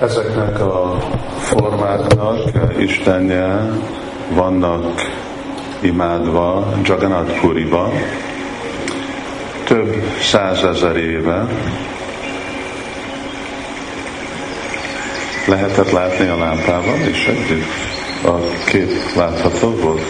Ezeknek 0.00 0.60
a 0.60 0.98
formáknak 1.38 2.38
Istenje 2.78 3.70
vannak 4.34 5.00
imádva 5.80 6.72
Jagannath 6.82 7.40
Puriba 7.40 7.92
több 9.64 9.94
százezer 10.20 10.96
éve. 10.96 11.46
Lehetett 15.46 15.90
látni 15.90 16.28
a 16.28 16.36
lámpával 16.38 16.98
is 17.10 17.26
együtt? 17.26 17.64
A 18.24 18.36
kép 18.66 18.90
látható 19.16 19.70
volt? 19.70 20.02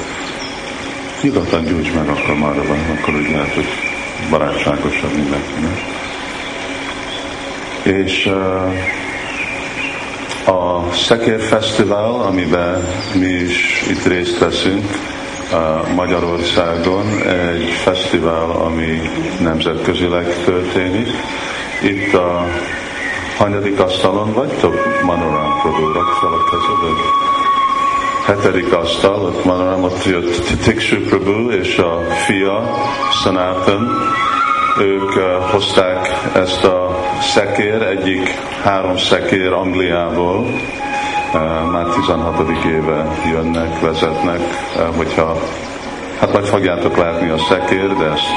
Nyugodtan 1.22 1.64
gyújts 1.64 1.94
meg 1.94 2.08
akkor 2.08 2.34
marra 2.34 2.62
van, 2.66 2.78
akkor 2.98 3.14
úgy 3.14 3.30
lehet, 3.30 3.54
hogy 3.54 3.68
barátságosabb 4.30 5.12
mindenkinek. 5.14 5.78
És 7.82 8.26
uh, 8.26 8.72
a 10.46 10.92
Szekér 10.92 11.40
Fesztivál, 11.40 12.20
amiben 12.20 12.88
mi 13.14 13.28
is 13.28 13.84
itt 13.90 14.04
részt 14.06 14.38
veszünk, 14.38 14.84
Magyarországon 15.94 17.06
egy 17.26 17.68
fesztivál, 17.68 18.50
ami 18.50 19.00
nemzetközileg 19.40 20.44
történik. 20.44 21.08
Itt 21.82 22.14
a 22.14 22.46
hanyadik 23.36 23.80
asztalon 23.80 24.32
vagytok? 24.32 24.74
Manoram 25.02 25.60
Prabhu, 25.62 25.92
fel 25.92 26.32
a 26.32 26.44
kezedet. 26.50 27.28
Hetedik 28.26 28.72
asztal, 28.72 29.24
ott 29.24 29.44
Manoram, 29.44 29.82
ott 29.82 30.04
jött 30.04 30.42
Tikshu 30.62 31.50
és 31.50 31.78
a 31.78 32.00
fia, 32.26 32.74
Sanatan. 33.22 33.88
Ők 34.80 35.12
hozták 35.50 36.08
ezt 36.34 36.64
a 36.64 37.04
szekér, 37.20 37.82
egyik 37.82 38.28
három 38.62 38.96
szekér 38.96 39.52
Angliából, 39.52 40.46
már 41.70 41.86
16. 41.94 42.48
éve 42.66 43.06
jönnek, 43.30 43.80
vezetnek, 43.80 44.40
hogyha 44.96 45.36
hát 46.20 46.32
majd 46.32 46.44
fogjátok 46.44 46.96
látni 46.96 47.28
a 47.28 47.38
szekér, 47.38 47.96
de 47.96 48.04
ezt 48.04 48.28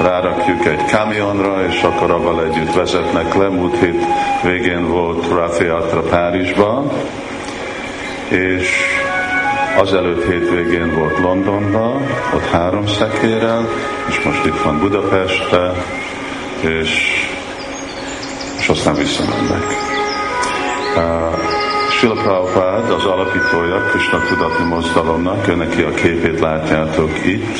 rárakjuk 0.00 0.66
egy 0.66 0.84
kamionra, 0.84 1.66
és 1.66 1.82
akkor 1.82 2.10
avval 2.10 2.44
együtt 2.44 2.74
vezetnek 2.74 3.34
le. 3.34 3.48
Múlt 3.48 3.78
hét 3.78 4.04
végén 4.42 4.88
volt 4.88 5.28
Rafiatra 5.28 6.00
Párizsban, 6.00 6.90
és 8.28 8.68
azelőtt 9.76 10.24
hétvégén 10.24 10.94
volt 10.94 11.18
Londonban, 11.18 12.06
ott 12.34 12.44
három 12.44 12.86
szekérrel, 12.86 13.68
és 14.08 14.20
most 14.20 14.44
itt 14.44 14.62
van 14.62 14.78
Budapestbe, 14.78 15.72
és, 16.60 16.90
és 18.58 18.68
aztán 18.68 18.94
visszamennek. 18.94 19.62
Sila 21.90 22.14
Prabhupád 22.14 22.90
az 22.90 23.04
alapítója 23.04 23.80
Krishna 23.80 24.18
Tudatni 24.28 24.64
Mozdalomnak, 24.64 25.48
ő 25.48 25.54
neki 25.54 25.82
a 25.82 25.90
képét 25.90 26.40
látjátok 26.40 27.10
itt, 27.26 27.58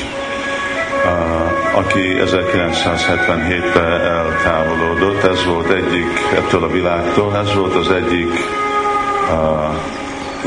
aki 1.75 2.17
1977-ben 2.19 4.01
eltávolodott, 4.01 5.23
ez 5.23 5.45
volt 5.45 5.71
egyik 5.71 6.19
ettől 6.35 6.63
a 6.63 6.69
világtól, 6.69 7.37
ez 7.37 7.55
volt 7.55 7.75
az 7.75 7.91
egyik 7.91 8.33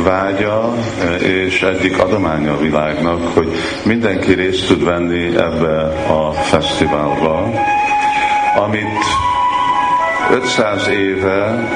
vágya 0.04 0.74
és 1.20 1.62
egyik 1.62 2.00
adománya 2.00 2.54
a 2.54 2.58
világnak, 2.58 3.28
hogy 3.34 3.48
mindenki 3.84 4.34
részt 4.34 4.68
tud 4.68 4.84
venni 4.84 5.26
ebbe 5.26 5.82
a 6.08 6.32
fesztiválba, 6.32 7.50
amit 8.56 9.04
500 10.32 10.88
éve 10.88 11.68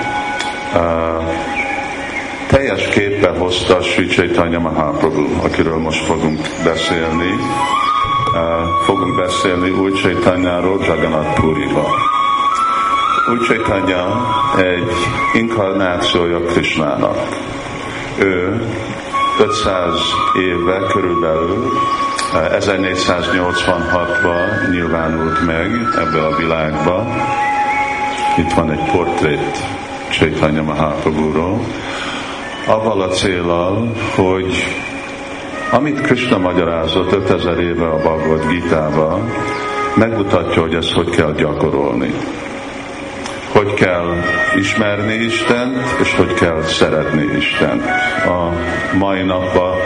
teljes 2.47 2.87
képpen 2.87 3.37
hozta 3.37 3.81
Sri 3.81 4.05
Chaitanya 4.05 4.59
Mahaprabhu, 4.59 5.25
akiről 5.43 5.77
most 5.77 6.05
fogunk 6.05 6.39
beszélni. 6.63 7.35
Fogunk 8.85 9.15
beszélni 9.15 9.69
új 9.69 9.91
Chaitanyáról 9.91 10.79
Jagannath 10.85 11.39
Puriba. 11.39 11.85
Új 13.31 13.37
Chaitanya 13.47 14.05
egy 14.57 14.91
inkarnációja 15.33 16.39
Krishnának. 16.39 17.17
Ő 18.19 18.61
500 19.39 19.99
éve 20.35 20.87
körülbelül 20.91 21.71
1486-ban 22.33 24.69
nyilvánult 24.71 25.45
meg 25.45 25.71
ebbe 25.95 26.25
a 26.25 26.35
világba. 26.35 27.07
Itt 28.37 28.53
van 28.53 28.71
egy 28.71 28.91
portrét 28.91 29.57
Chaitanya 30.09 30.63
Mahaprabhu-ról, 30.63 31.59
avval 32.67 33.01
a 33.01 33.07
célral, 33.07 33.91
hogy 34.15 34.65
amit 35.71 36.01
Krishna 36.01 36.37
magyarázott 36.37 37.11
5000 37.11 37.59
éve 37.59 37.87
a 37.87 37.97
Bhagavad 37.97 38.47
gita 38.47 39.19
megmutatja, 39.95 40.61
hogy 40.61 40.73
ezt 40.73 40.91
hogy 40.91 41.09
kell 41.09 41.33
gyakorolni. 41.33 42.13
Hogy 43.63 43.73
kell 43.73 44.15
ismerni 44.55 45.13
Istent, 45.13 45.77
és 45.99 46.15
hogy 46.15 46.33
kell 46.33 46.61
szeretni 46.61 47.37
Istent. 47.37 47.85
A 48.25 48.51
mai 48.97 49.23
napban 49.23 49.77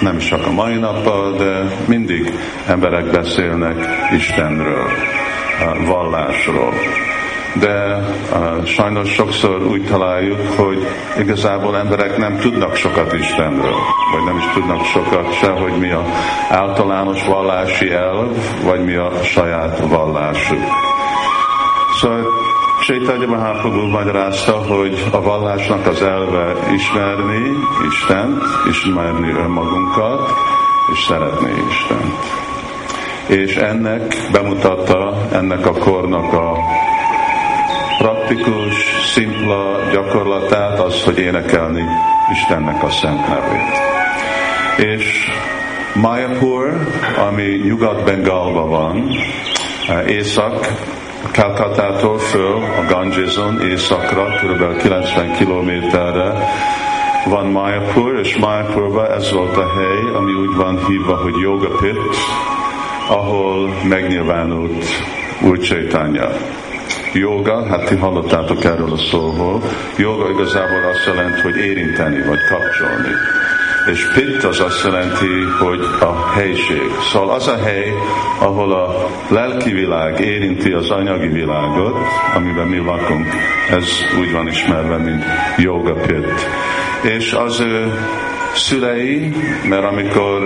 nem 0.00 0.18
csak 0.18 0.46
a 0.46 0.50
mai 0.50 0.74
napban, 0.74 1.36
de 1.36 1.62
mindig 1.86 2.32
emberek 2.66 3.10
beszélnek 3.10 3.76
Istenről, 4.16 4.88
vallásról 5.86 6.72
de 7.60 8.04
sajnos 8.64 9.10
sokszor 9.10 9.66
úgy 9.66 9.84
találjuk, 9.84 10.40
hogy 10.56 10.86
igazából 11.18 11.78
emberek 11.78 12.16
nem 12.16 12.36
tudnak 12.36 12.74
sokat 12.74 13.12
Istenről, 13.12 13.76
vagy 14.12 14.24
nem 14.24 14.36
is 14.36 14.44
tudnak 14.54 14.84
sokat 14.84 15.32
se, 15.32 15.50
hogy 15.50 15.78
mi 15.78 15.90
a 15.90 16.04
általános 16.50 17.26
vallási 17.26 17.90
elv, 17.90 18.36
vagy 18.64 18.84
mi 18.84 18.94
a 18.94 19.10
saját 19.22 19.78
vallásuk. 19.78 20.64
Szóval 22.02 22.26
Chaitanya 22.80 23.26
Mahaprabhu 23.26 23.86
magyarázta, 23.86 24.52
hogy 24.52 25.04
a 25.12 25.20
vallásnak 25.20 25.86
az 25.86 26.02
elve 26.02 26.54
ismerni 26.74 27.50
Istent, 27.88 28.42
ismerni 28.70 29.30
önmagunkat, 29.30 30.30
és 30.92 31.04
szeretni 31.08 31.50
Istent. 31.68 32.14
És 33.26 33.56
ennek 33.56 34.16
bemutatta 34.32 35.28
ennek 35.32 35.66
a 35.66 35.72
kornak 35.72 36.32
a 36.32 36.56
praktikus, 37.98 38.74
szimpla 39.14 39.78
gyakorlatát 39.92 40.80
az, 40.80 41.04
hogy 41.04 41.18
énekelni 41.18 41.84
Istennek 42.32 42.82
a 42.82 42.90
szent 42.90 43.28
nevét. 43.28 43.80
És 44.96 45.30
Mayapur, 45.94 46.86
ami 47.28 47.60
Nyugat-Bengalban 47.64 48.68
van, 48.68 49.08
észak, 50.06 50.66
Calcutától 51.30 52.18
föl 52.18 52.54
a 52.54 52.84
Gangeson 52.88 53.60
északra, 53.60 54.24
kb. 54.24 54.76
90 54.76 55.32
kilométerre 55.32 56.34
van 57.24 57.46
Mayapur, 57.46 58.18
és 58.18 58.36
Mayapurban 58.36 59.10
ez 59.10 59.32
volt 59.32 59.56
a 59.56 59.68
hely, 59.68 60.14
ami 60.16 60.32
úgy 60.32 60.56
van 60.56 60.86
hívva, 60.86 61.16
hogy 61.16 61.34
Yoga 61.40 61.76
Pit, 61.80 61.98
ahol 63.08 63.68
megnyilvánult 63.88 64.84
Úr 65.42 65.58
Chaitanya 65.58 66.28
joga, 67.14 67.66
hát 67.66 67.88
ti 67.88 67.96
hallottátok 67.96 68.64
erről 68.64 68.92
a 68.92 68.96
szóval, 68.96 69.62
joga 69.96 70.30
igazából 70.30 70.84
azt 70.84 71.06
jelenti, 71.06 71.40
hogy 71.40 71.56
érinteni, 71.56 72.22
vagy 72.26 72.40
kapcsolni. 72.44 73.10
És 73.90 74.10
pit 74.14 74.44
az 74.44 74.60
azt 74.60 74.84
jelenti, 74.84 75.42
hogy 75.58 75.80
a 76.00 76.30
helység. 76.34 76.90
Szóval 77.12 77.34
az 77.34 77.48
a 77.48 77.56
hely, 77.56 77.92
ahol 78.38 78.72
a 78.72 79.08
lelki 79.28 79.72
világ 79.72 80.20
érinti 80.20 80.72
az 80.72 80.90
anyagi 80.90 81.28
világot, 81.28 81.96
amiben 82.34 82.66
mi 82.66 82.78
lakunk, 82.78 83.26
ez 83.70 83.88
úgy 84.18 84.32
van 84.32 84.48
ismerve, 84.48 84.96
mint 84.96 85.24
joga 85.56 85.92
pit. 85.92 86.48
És 87.00 87.32
az 87.32 87.60
ő 87.60 87.92
szülei, 88.54 89.32
mert 89.68 89.84
amikor 89.84 90.42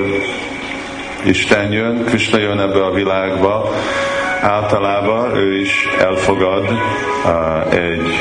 Isten 1.25 1.73
jön, 1.73 2.05
Krishna 2.05 2.39
jön 2.39 2.61
ebbe 2.61 2.85
a 2.85 2.91
világba, 2.91 3.71
általában 4.41 5.37
ő 5.37 5.61
is 5.61 5.89
elfogad 5.99 6.65
uh, 7.25 7.75
egy 7.75 8.13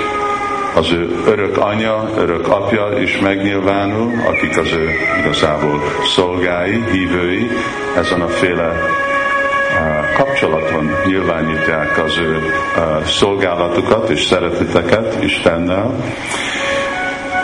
az 0.75 0.91
ő 0.91 1.15
örök 1.25 1.57
anya, 1.57 2.09
örök 2.17 2.47
apja 2.47 2.99
is 2.99 3.19
megnyilvánul, 3.19 4.11
akik 4.25 4.57
az 4.57 4.71
ő 4.71 4.89
igazából 5.19 5.81
szolgái, 6.15 6.83
hívői, 6.91 7.49
ezen 7.97 8.21
a 8.21 8.27
féle 8.27 8.67
uh, 8.67 10.17
kapcsolaton 10.17 10.91
nyilvánítják 11.05 12.03
az 12.03 12.17
ő 12.17 12.37
uh, 12.37 13.03
szolgálatukat 13.03 14.09
és 14.09 14.23
szereteteket 14.23 15.23
Istennel, 15.23 15.95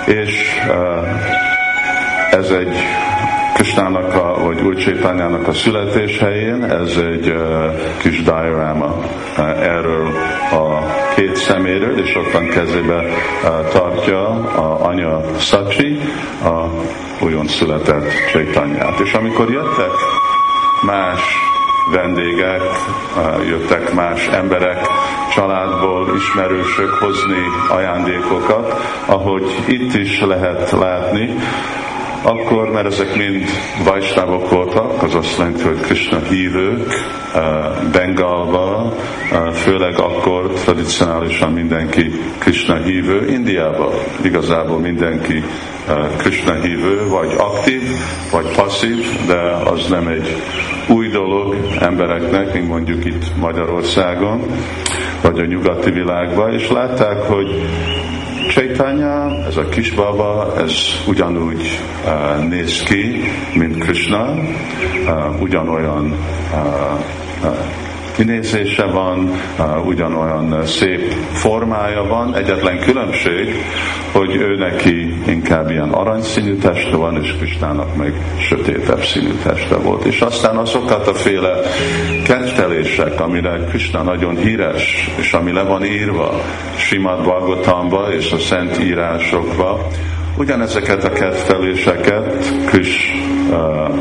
és 0.05 0.59
ez 2.31 2.49
egy 2.49 2.75
Krisnának, 3.61 4.13
a, 4.13 4.43
vagy 4.43 4.61
Úr 4.61 4.75
Csétányának 4.75 5.47
a 5.47 5.53
születéshelyén, 5.53 6.63
ez 6.63 6.97
egy 6.97 7.33
kis 7.97 8.23
diorama 8.23 8.85
uh, 8.85 9.63
erről 9.63 10.07
a 10.51 10.85
két 11.15 11.35
szeméről, 11.35 11.99
és 11.99 12.15
ott 12.15 12.31
van 12.31 12.47
kezébe 12.47 13.03
tartja 13.71 14.27
a 14.55 14.85
anya 14.85 15.21
Szacsi, 15.37 15.99
a 16.43 16.69
újon 17.23 17.47
született 17.47 18.07
Csétanyát. 18.31 18.99
És 18.99 19.13
amikor 19.13 19.51
jöttek 19.51 19.91
más 20.85 21.21
vendégek, 21.91 22.61
jöttek 23.47 23.93
más 23.93 24.27
emberek, 24.27 24.87
családból 25.35 26.15
ismerősök 26.15 26.89
hozni 26.89 27.43
ajándékokat, 27.69 28.73
ahogy 29.05 29.43
itt 29.67 29.93
is 29.93 30.21
lehet 30.21 30.71
látni, 30.71 31.35
akkor, 32.21 32.71
mert 32.71 32.85
ezek 32.85 33.15
mind 33.15 33.45
vajsnávok 33.85 34.49
voltak, 34.49 35.03
az 35.03 35.15
azt 35.15 35.37
jelenti, 35.37 35.63
hogy 35.63 35.79
Krishna 35.79 36.19
hívők, 36.19 36.93
Bengalba, 37.91 38.93
főleg 39.53 39.99
akkor 39.99 40.51
tradicionálisan 40.53 41.51
mindenki 41.51 42.11
Krishna 42.37 42.75
hívő, 42.75 43.27
Indiában 43.27 43.93
igazából 44.21 44.79
mindenki 44.79 45.43
Krishna 46.17 46.53
hívő, 46.53 47.07
vagy 47.07 47.33
aktív, 47.37 47.81
vagy 48.31 48.55
passzív, 48.55 49.05
de 49.27 49.39
az 49.71 49.87
nem 49.89 50.07
egy 50.07 50.35
új 50.87 51.07
dolog 51.07 51.55
embereknek, 51.79 52.53
mint 52.53 52.67
mondjuk 52.67 53.05
itt 53.05 53.35
Magyarországon, 53.35 54.41
vagy 55.21 55.39
a 55.39 55.45
nyugati 55.45 55.91
világban, 55.91 56.53
és 56.53 56.69
látták, 56.69 57.21
hogy 57.21 57.61
Chaitanya, 58.51 59.45
ez 59.47 59.57
a 59.57 59.65
kisbaba, 59.69 60.53
ez 60.57 60.73
ugyanúgy 61.07 61.63
uh, 62.05 62.47
néz 62.47 62.83
ki, 62.83 63.21
mint 63.55 63.77
Krishna, 63.77 64.33
uh, 65.05 65.41
ugyanolyan 65.41 66.05
uh, 66.53 66.99
uh, 67.43 67.90
kinézése 68.15 68.85
van, 68.85 69.31
ugyanolyan 69.85 70.65
szép 70.65 71.13
formája 71.31 72.03
van, 72.03 72.35
egyetlen 72.35 72.79
különbség, 72.79 73.55
hogy 74.11 74.35
ő 74.35 74.55
neki 74.55 75.13
inkább 75.27 75.69
ilyen 75.69 75.89
aranyszínű 75.89 76.55
teste 76.55 76.95
van, 76.95 77.21
és 77.23 77.35
Kristának 77.37 77.95
meg 77.95 78.13
sötétebb 78.39 79.03
színű 79.03 79.33
teste 79.43 79.75
volt. 79.75 80.05
És 80.05 80.21
aztán 80.21 80.57
azokat 80.57 81.07
a 81.07 81.13
féle 81.13 81.59
kettelések, 82.25 83.19
amire 83.19 83.65
Krishna 83.69 84.01
nagyon 84.01 84.37
híres, 84.37 85.09
és 85.15 85.33
ami 85.33 85.51
le 85.51 85.63
van 85.63 85.85
írva 85.85 86.41
Simad 86.75 87.23
Bhagavatamba 87.23 88.13
és 88.13 88.31
a 88.31 88.37
Szent 88.37 88.79
írásokba, 88.79 89.87
ugyanezeket 90.37 91.03
a 91.03 91.11
ketteléseket 91.11 92.53
Kris 92.65 93.11
uh, 93.49 93.95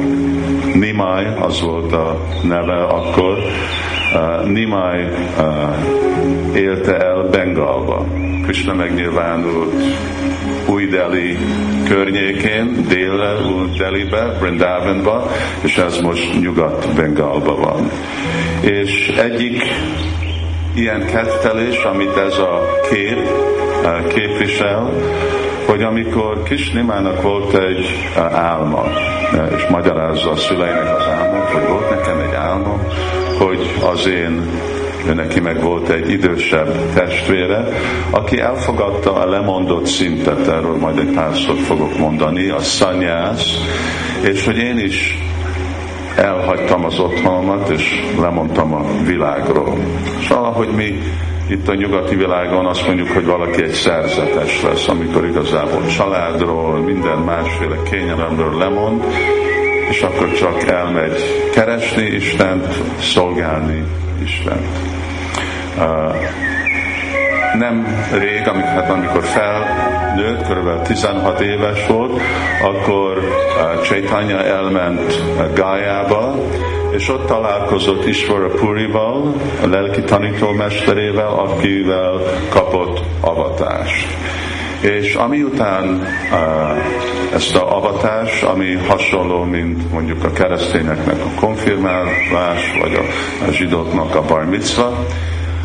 Nimai, 0.74 1.26
az 1.40 1.60
volt 1.60 1.92
a 1.92 2.20
neve 2.42 2.84
akkor, 2.84 3.38
Nimai 4.44 5.04
uh, 5.38 6.56
élte 6.56 6.96
el 6.96 7.28
Bengalba. 7.30 8.04
Krishna 8.42 8.74
megnyilvánult 8.74 9.72
új 10.66 10.86
Delhi 10.86 11.36
környékén, 11.88 12.84
délre, 12.88 13.34
új 13.34 13.68
Delhibe, 13.78 14.36
Brindavanba, 14.40 15.30
és 15.62 15.76
ez 15.76 16.00
most 16.00 16.40
nyugat-Bengalba 16.40 17.56
van. 17.56 17.90
És 18.60 19.08
egyik 19.08 19.62
ilyen 20.74 21.06
kettelés, 21.06 21.82
amit 21.82 22.16
ez 22.16 22.38
a 22.38 22.60
kép 22.90 23.18
képvisel, 24.08 24.90
hogy 25.66 25.82
amikor 25.82 26.42
Kisnimának 26.42 27.22
volt 27.22 27.54
egy 27.54 28.10
álma, 28.32 28.84
és 29.56 29.66
magyarázza 29.68 30.30
a 30.30 30.36
szüleinek 30.36 30.96
az 30.96 31.06
álmot, 31.06 31.48
hogy 31.48 31.68
volt 31.68 31.90
nekem 31.90 32.18
egy 32.18 32.34
álma, 32.34 32.80
hogy 33.44 33.74
az 33.92 34.06
én 34.06 34.48
ő 35.06 35.14
neki 35.14 35.40
meg 35.40 35.62
volt 35.62 35.88
egy 35.88 36.10
idősebb 36.10 36.92
testvére, 36.94 37.68
aki 38.10 38.40
elfogadta 38.40 39.14
a 39.14 39.28
lemondott 39.28 39.86
szintet, 39.86 40.48
erről 40.48 40.76
majd 40.76 40.98
egy 40.98 41.14
párszor 41.14 41.56
fogok 41.56 41.98
mondani, 41.98 42.48
a 42.48 42.58
szanyász, 42.58 43.56
és 44.22 44.44
hogy 44.44 44.56
én 44.56 44.78
is 44.78 45.18
elhagytam 46.16 46.84
az 46.84 46.98
otthonomat, 46.98 47.68
és 47.68 48.00
lemondtam 48.20 48.74
a 48.74 48.84
világról. 49.04 49.76
És 50.20 50.28
valahogy 50.28 50.68
mi 50.68 50.98
itt 51.48 51.68
a 51.68 51.74
nyugati 51.74 52.14
világon 52.14 52.66
azt 52.66 52.86
mondjuk, 52.86 53.08
hogy 53.08 53.24
valaki 53.24 53.62
egy 53.62 53.72
szerzetes 53.72 54.62
lesz, 54.62 54.88
amikor 54.88 55.26
igazából 55.26 55.86
családról, 55.86 56.78
minden 56.78 57.18
másféle 57.18 57.76
kényelemről 57.90 58.58
lemond, 58.58 59.04
és 59.90 60.02
akkor 60.02 60.32
csak 60.32 60.68
elmegy 60.68 61.50
keresni 61.52 62.02
Istent, 62.02 62.66
szolgálni 63.00 63.84
Istent. 64.22 64.66
Nem 67.58 68.06
rég, 68.12 68.48
amikor, 68.48 68.68
hát 68.68 68.90
amikor 68.90 69.24
felnőtt, 69.24 70.42
kb. 70.42 70.82
16 70.82 71.40
éves 71.40 71.86
volt, 71.86 72.20
akkor 72.62 73.20
Chaitanya 73.82 74.44
elment 74.44 75.22
Gájába, 75.54 76.34
és 76.90 77.08
ott 77.08 77.26
találkozott 77.26 78.06
Isvara 78.06 78.48
Purival, 78.48 79.34
a 79.62 79.66
lelki 79.66 80.00
tanítómesterével, 80.02 81.32
akivel 81.32 82.20
kapott 82.48 83.00
avatást. 83.20 84.06
És 84.80 85.14
amiután 85.14 85.84
uh, 85.88 87.34
ezt 87.34 87.56
a 87.56 87.76
avatás, 87.76 88.42
ami 88.42 88.74
hasonló, 88.74 89.42
mint 89.42 89.92
mondjuk 89.92 90.24
a 90.24 90.32
keresztényeknek 90.32 91.20
a 91.20 91.40
konfirmálás, 91.40 92.78
vagy 92.80 92.94
a, 92.94 93.02
a 93.48 93.52
zsidóknak 93.52 94.14
a 94.14 94.22
bar 94.22 94.44
mitzva, 94.44 95.06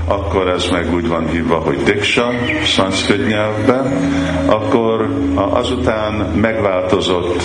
akkor 0.07 0.47
ez 0.47 0.69
meg 0.71 0.93
úgy 0.93 1.07
van 1.07 1.29
hívva, 1.29 1.55
hogy 1.55 1.83
diksa, 1.83 2.31
szanszkrit 2.63 3.27
nyelvben, 3.27 3.97
akkor 4.45 5.09
azután 5.35 6.13
megváltozott 6.13 7.43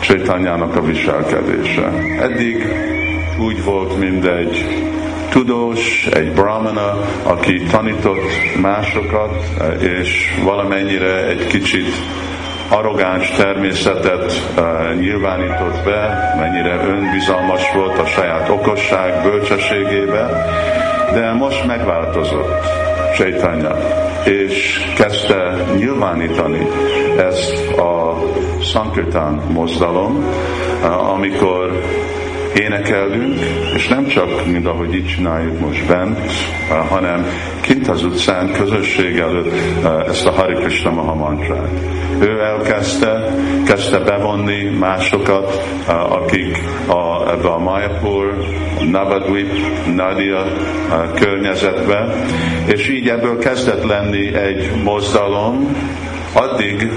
Csaitanyának 0.00 0.76
a 0.76 0.82
viselkedése. 0.82 1.92
Eddig 2.20 2.66
úgy 3.38 3.64
volt, 3.64 3.98
mint 3.98 4.26
egy 4.26 4.82
tudós, 5.32 6.06
egy 6.06 6.32
brahmana, 6.32 6.98
aki 7.22 7.62
tanított 7.70 8.30
másokat, 8.60 9.44
és 9.80 10.40
valamennyire 10.44 11.26
egy 11.26 11.46
kicsit 11.46 11.86
arrogáns 12.68 13.30
természetet 13.30 14.32
uh, 14.56 14.94
nyilvánított 15.00 15.84
be, 15.84 16.34
mennyire 16.38 16.84
önbizalmas 16.86 17.72
volt 17.74 17.98
a 17.98 18.06
saját 18.06 18.48
okosság, 18.48 19.22
bölcsességébe, 19.22 20.46
de 21.12 21.32
most 21.32 21.66
megváltozott 21.66 22.64
Chaitanya, 23.14 23.76
és 24.24 24.80
kezdte 24.96 25.54
nyilvánítani 25.76 26.66
ezt 27.16 27.78
a 27.78 28.18
Sankirtan 28.60 29.42
mozdalom, 29.52 30.24
amikor 31.12 31.82
énekelünk, 32.54 33.34
és 33.74 33.88
nem 33.88 34.06
csak, 34.06 34.46
mint 34.46 34.66
ahogy 34.66 34.94
itt 34.94 35.06
csináljuk 35.06 35.60
most 35.60 35.86
bent, 35.86 36.18
hanem 36.88 37.26
kint 37.60 37.88
az 37.88 38.04
utcán, 38.04 38.52
közösség 38.52 39.18
előtt 39.18 39.52
ezt 40.08 40.26
a 40.26 40.32
Hari 40.32 40.54
Krishna 40.54 40.90
Maha 40.90 41.14
mantrát. 41.14 41.68
Ő 42.20 42.40
elkezdte, 42.40 43.34
kezdte 43.66 43.98
bevonni 43.98 44.78
másokat, 44.78 45.62
akik 46.08 46.58
a, 46.86 47.30
ebbe 47.30 47.48
a 47.48 47.58
Mayapur, 47.58 48.44
Navadvip, 48.90 49.50
Nadia 49.94 50.44
környezetbe, 51.14 52.14
és 52.66 52.88
így 52.88 53.08
ebből 53.08 53.38
kezdett 53.38 53.84
lenni 53.84 54.34
egy 54.34 54.70
mozdalom, 54.84 55.76
addig, 56.32 56.90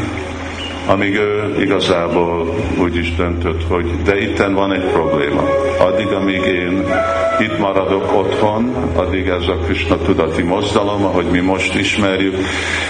amíg 0.88 1.16
ő 1.16 1.56
igazából 1.60 2.56
úgy 2.82 2.96
is 2.96 3.16
döntött, 3.16 3.68
hogy 3.68 4.02
de 4.04 4.18
itten 4.18 4.54
van 4.54 4.74
egy 4.74 4.84
probléma. 4.92 5.44
Addig, 5.80 6.08
amíg 6.08 6.42
én 6.42 6.84
itt 7.40 7.60
maradok 7.60 8.18
otthon, 8.18 8.76
addig 8.96 9.28
ez 9.28 9.48
a 9.48 9.56
Krishna 9.66 9.98
tudati 9.98 10.42
mozdalom, 10.42 11.04
ahogy 11.04 11.26
mi 11.26 11.40
most 11.40 11.76
ismerjük, 11.76 12.36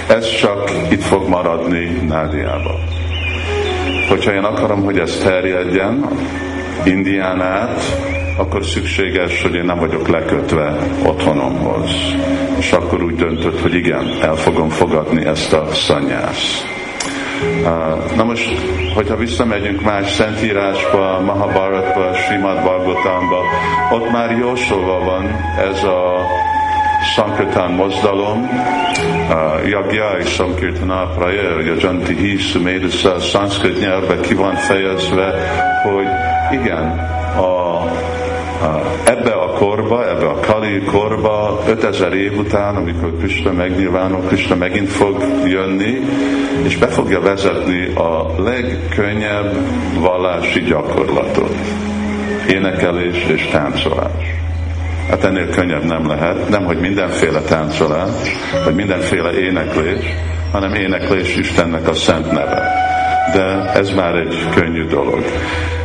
ez 0.08 0.36
csak 0.40 0.72
itt 0.90 1.04
fog 1.04 1.28
maradni 1.28 2.02
Nádiába. 2.08 2.80
Hogyha 4.10 4.34
én 4.34 4.44
akarom, 4.44 4.84
hogy 4.84 5.00
ez 5.00 5.18
terjedjen 5.24 6.10
Indián 6.86 7.42
át, 7.42 7.82
akkor 8.38 8.66
szükséges, 8.66 9.42
hogy 9.42 9.54
én 9.54 9.66
nem 9.66 9.80
vagyok 9.80 10.08
lekötve 10.08 10.78
otthonomhoz. 11.04 11.90
És 12.58 12.72
akkor 12.72 13.04
úgy 13.04 13.16
döntött, 13.16 13.62
hogy 13.62 13.74
igen, 13.74 14.18
el 14.22 14.36
fogom 14.36 14.70
fogadni 14.70 15.26
ezt 15.26 15.54
a 15.54 15.68
szanyást. 15.74 16.75
Na 18.16 18.24
most, 18.24 18.50
hogyha 18.94 19.16
visszamegyünk 19.16 19.82
más 19.82 20.12
szentírásba, 20.12 21.20
Mahabharatba, 21.20 22.14
Srimad 22.14 22.62
Bhagavatamba, 22.62 23.42
ott 23.92 24.12
már 24.12 24.38
jósolva 24.38 25.00
van 25.00 25.26
ez 25.58 25.84
a 25.84 26.26
Sankirtan 27.14 27.72
mozdalom, 27.72 28.50
Yagya 29.66 30.18
és 30.20 30.30
Sankirtana 30.30 31.08
Prayer, 31.08 31.58
a 31.58 31.76
Janti 31.80 32.16
Hisz, 32.16 32.54
Médusza, 32.54 33.20
szanszkrit 33.20 33.80
nyelvbe 33.80 34.20
ki 34.20 34.34
van 34.34 34.56
fejezve, 34.56 35.34
hogy 35.84 36.08
igen, 36.60 37.00
a, 37.38 37.76
a, 38.66 38.82
ebbe 39.06 39.35
korba, 39.58 40.10
ebbe 40.10 40.26
a 40.26 40.40
Kali 40.40 40.82
korba, 40.82 41.64
5000 41.68 42.14
év 42.14 42.38
után, 42.38 42.76
amikor 42.76 43.18
Krishna 43.18 43.52
megnyilvánul, 43.52 44.22
Krishna 44.28 44.56
megint 44.56 44.90
fog 44.90 45.24
jönni, 45.46 46.00
és 46.64 46.78
be 46.78 46.88
fogja 46.88 47.22
vezetni 47.22 47.94
a 47.96 48.42
legkönnyebb 48.42 49.56
vallási 50.00 50.62
gyakorlatot. 50.62 51.56
Énekelés 52.50 53.26
és 53.28 53.48
táncolás. 53.52 54.36
Hát 55.10 55.24
ennél 55.24 55.50
könnyebb 55.50 55.84
nem 55.84 56.08
lehet, 56.08 56.50
nem 56.50 56.64
hogy 56.64 56.80
mindenféle 56.80 57.42
táncolás, 57.42 58.10
vagy 58.64 58.76
mindenféle 58.76 59.32
éneklés, 59.32 60.06
hanem 60.52 60.74
éneklés 60.74 61.36
Istennek 61.36 61.88
a 61.88 61.94
szent 61.94 62.32
neve. 62.32 62.72
De 63.34 63.72
ez 63.74 63.90
már 63.92 64.16
egy 64.16 64.46
könnyű 64.56 64.86
dolog. 64.86 65.24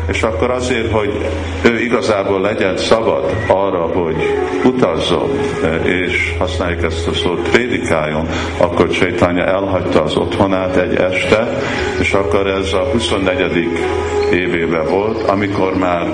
És 0.09 0.23
akkor 0.23 0.51
azért, 0.51 0.93
hogy 0.93 1.27
ő 1.63 1.81
igazából 1.81 2.41
legyen 2.41 2.77
szabad 2.77 3.37
arra, 3.47 3.87
hogy 3.87 4.17
utazzon, 4.65 5.31
és 5.83 6.35
használjuk 6.39 6.83
ezt 6.83 7.09
a 7.09 7.15
szót, 7.15 7.49
prédikáljon, 7.49 8.29
akkor 8.57 8.89
Csaitanya 8.89 9.45
elhagyta 9.45 10.03
az 10.03 10.17
otthonát 10.17 10.77
egy 10.77 10.95
este, 10.95 11.49
és 12.01 12.13
akkor 12.13 12.47
ez 12.47 12.73
a 12.73 12.85
24. 12.93 13.69
évébe 14.33 14.83
volt, 14.83 15.23
amikor 15.23 15.75
már 15.75 16.07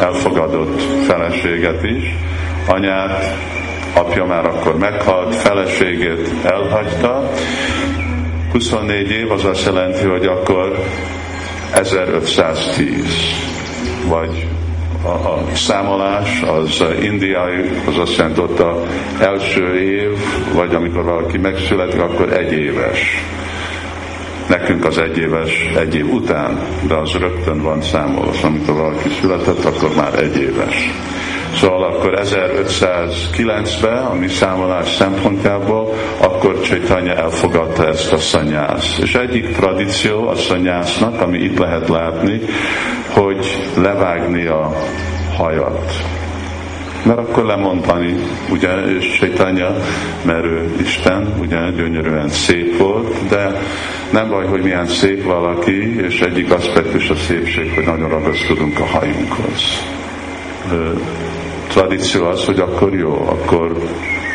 elfogadott 0.00 0.82
feleséget 1.06 1.82
is, 1.82 2.16
anyát, 2.66 3.36
apja 3.94 4.24
már 4.24 4.44
akkor 4.44 4.78
meghalt, 4.78 5.34
feleségét 5.34 6.28
elhagyta. 6.42 7.30
24 8.52 9.10
év 9.10 9.30
az 9.30 9.44
azt 9.44 9.64
jelenti, 9.64 10.06
hogy 10.06 10.26
akkor 10.26 10.84
1510, 11.74 13.04
vagy 14.08 14.46
a, 15.02 15.08
a 15.08 15.44
számolás 15.54 16.42
az 16.42 16.84
indiai, 17.02 17.70
az 17.88 17.98
azt 17.98 18.20
az 18.20 18.76
első 19.20 19.80
év, 19.80 20.10
vagy 20.54 20.74
amikor 20.74 21.04
valaki 21.04 21.38
megszületik, 21.38 22.00
akkor 22.00 22.32
egy 22.32 22.52
éves. 22.52 23.22
Nekünk 24.48 24.84
az 24.84 24.98
egy 24.98 25.18
éves 25.18 25.70
egy 25.78 25.94
év 25.94 26.12
után, 26.12 26.58
de 26.86 26.94
az 26.94 27.12
rögtön 27.12 27.62
van 27.62 27.82
számolva, 27.82 28.32
amikor 28.42 28.74
valaki 28.74 29.08
született, 29.20 29.64
akkor 29.64 29.90
már 29.96 30.14
egy 30.22 30.36
éves. 30.36 30.90
Szóval 31.54 31.82
akkor 31.82 32.20
1509-ben, 32.22 34.04
a 34.04 34.14
mi 34.14 34.28
számolás 34.28 34.88
szempontjából, 34.88 35.94
akkor 36.18 36.60
Csaitanya 36.60 37.14
elfogadta 37.14 37.88
ezt 37.88 38.12
a 38.12 38.18
szanyász. 38.18 38.98
És 39.02 39.14
egyik 39.14 39.56
tradíció 39.56 40.28
a 40.28 40.34
szanyásznak, 40.34 41.20
ami 41.20 41.38
itt 41.38 41.58
lehet 41.58 41.88
látni, 41.88 42.40
hogy 43.08 43.70
levágni 43.76 44.46
a 44.46 44.72
hajat. 45.36 45.92
Mert 47.04 47.18
akkor 47.18 47.44
lemondani, 47.44 48.14
ugye, 48.50 48.72
és 48.98 49.16
Csaitanya, 49.18 49.76
mert 50.22 50.44
ő 50.44 50.74
Isten, 50.80 51.34
ugye, 51.40 51.70
gyönyörűen 51.70 52.28
szép 52.28 52.78
volt, 52.78 53.28
de 53.28 53.60
nem 54.10 54.28
baj, 54.28 54.46
hogy 54.46 54.62
milyen 54.62 54.86
szép 54.86 55.24
valaki, 55.24 56.02
és 56.02 56.20
egyik 56.20 56.52
aspektus 56.52 57.10
a 57.10 57.14
szépség, 57.14 57.74
hogy 57.74 57.84
nagyon 57.84 58.08
ragaszkodunk 58.08 58.80
a 58.80 58.84
hajunkhoz 58.84 59.82
tradíció 61.74 62.26
az, 62.26 62.44
hogy 62.44 62.58
akkor 62.58 62.94
jó, 62.94 63.28
akkor 63.28 63.76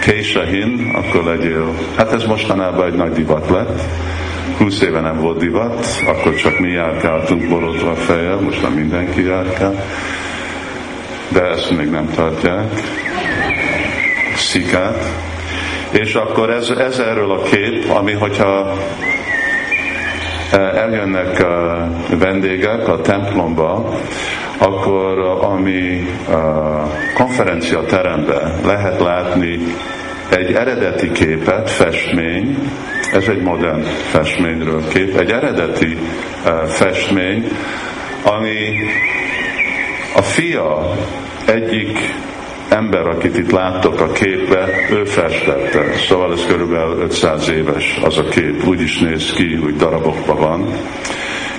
késehin, 0.02 0.92
akkor 0.96 1.24
legyél. 1.24 1.74
Hát 1.96 2.14
ez 2.14 2.24
mostanában 2.24 2.86
egy 2.86 2.94
nagy 2.94 3.12
divat 3.12 3.50
lett. 3.50 3.82
20 4.58 4.82
éve 4.82 5.00
nem 5.00 5.18
volt 5.20 5.38
divat, 5.38 5.86
akkor 6.08 6.36
csak 6.36 6.60
mi 6.60 6.70
járkáltunk 6.70 7.50
borozva 7.50 7.96
fejjel, 7.96 8.40
most 8.40 8.62
nem 8.62 8.72
mindenki 8.72 9.26
járkál. 9.26 9.86
De 11.28 11.42
ezt 11.42 11.78
még 11.78 11.90
nem 11.90 12.10
tartják. 12.16 12.74
Szikát. 14.36 15.06
És 15.92 16.14
akkor 16.14 16.50
ez, 16.50 16.70
ez 16.70 17.00
erről 17.00 17.32
a 17.32 17.42
kép, 17.42 17.90
ami 17.90 18.14
hogyha 18.14 18.74
eljönnek 20.52 21.46
vendégek 22.10 22.88
a 22.88 23.02
templomba, 23.02 24.00
akkor 24.60 25.20
ami 25.42 26.08
konferencia 27.14 27.84
teremben 27.84 28.60
lehet 28.66 29.00
látni 29.00 29.60
egy 30.30 30.54
eredeti 30.54 31.12
képet, 31.12 31.70
festmény, 31.70 32.58
ez 33.14 33.28
egy 33.28 33.42
modern 33.42 33.82
festményről 33.84 34.88
kép, 34.88 35.20
egy 35.20 35.32
eredeti 35.32 35.98
festmény, 36.68 37.48
ami 38.24 38.76
a 40.16 40.22
fia 40.22 40.96
egyik 41.46 41.98
ember, 42.70 43.08
akit 43.08 43.38
itt 43.38 43.52
láttok 43.52 44.02
a 44.02 44.12
képbe, 44.12 44.68
ő 44.92 45.04
festette. 45.04 45.94
Szóval 46.08 46.34
ez 46.34 46.46
körülbelül 46.46 47.02
500 47.02 47.50
éves 47.50 48.00
az 48.04 48.18
a 48.18 48.24
kép. 48.24 48.68
Úgy 48.68 48.82
is 48.82 49.00
néz 49.00 49.32
ki, 49.32 49.56
hogy 49.56 49.76
darabokban 49.76 50.38
van 50.38 50.74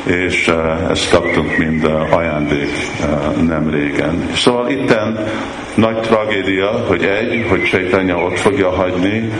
és 0.04 0.48
uh, 0.48 0.90
ezt 0.90 1.10
kaptunk 1.10 1.56
mind 1.56 1.84
uh, 1.84 2.16
ajándék 2.16 2.70
uh, 3.00 3.42
nem 3.42 3.70
régen. 3.70 4.30
Szóval 4.34 4.68
itten 4.68 5.28
nagy 5.74 6.00
tragédia, 6.00 6.70
hogy 6.86 7.04
egy, 7.04 7.46
hogy 7.48 7.62
Csaitanya 7.62 8.16
ott 8.16 8.38
fogja 8.38 8.70
hagyni 8.70 9.30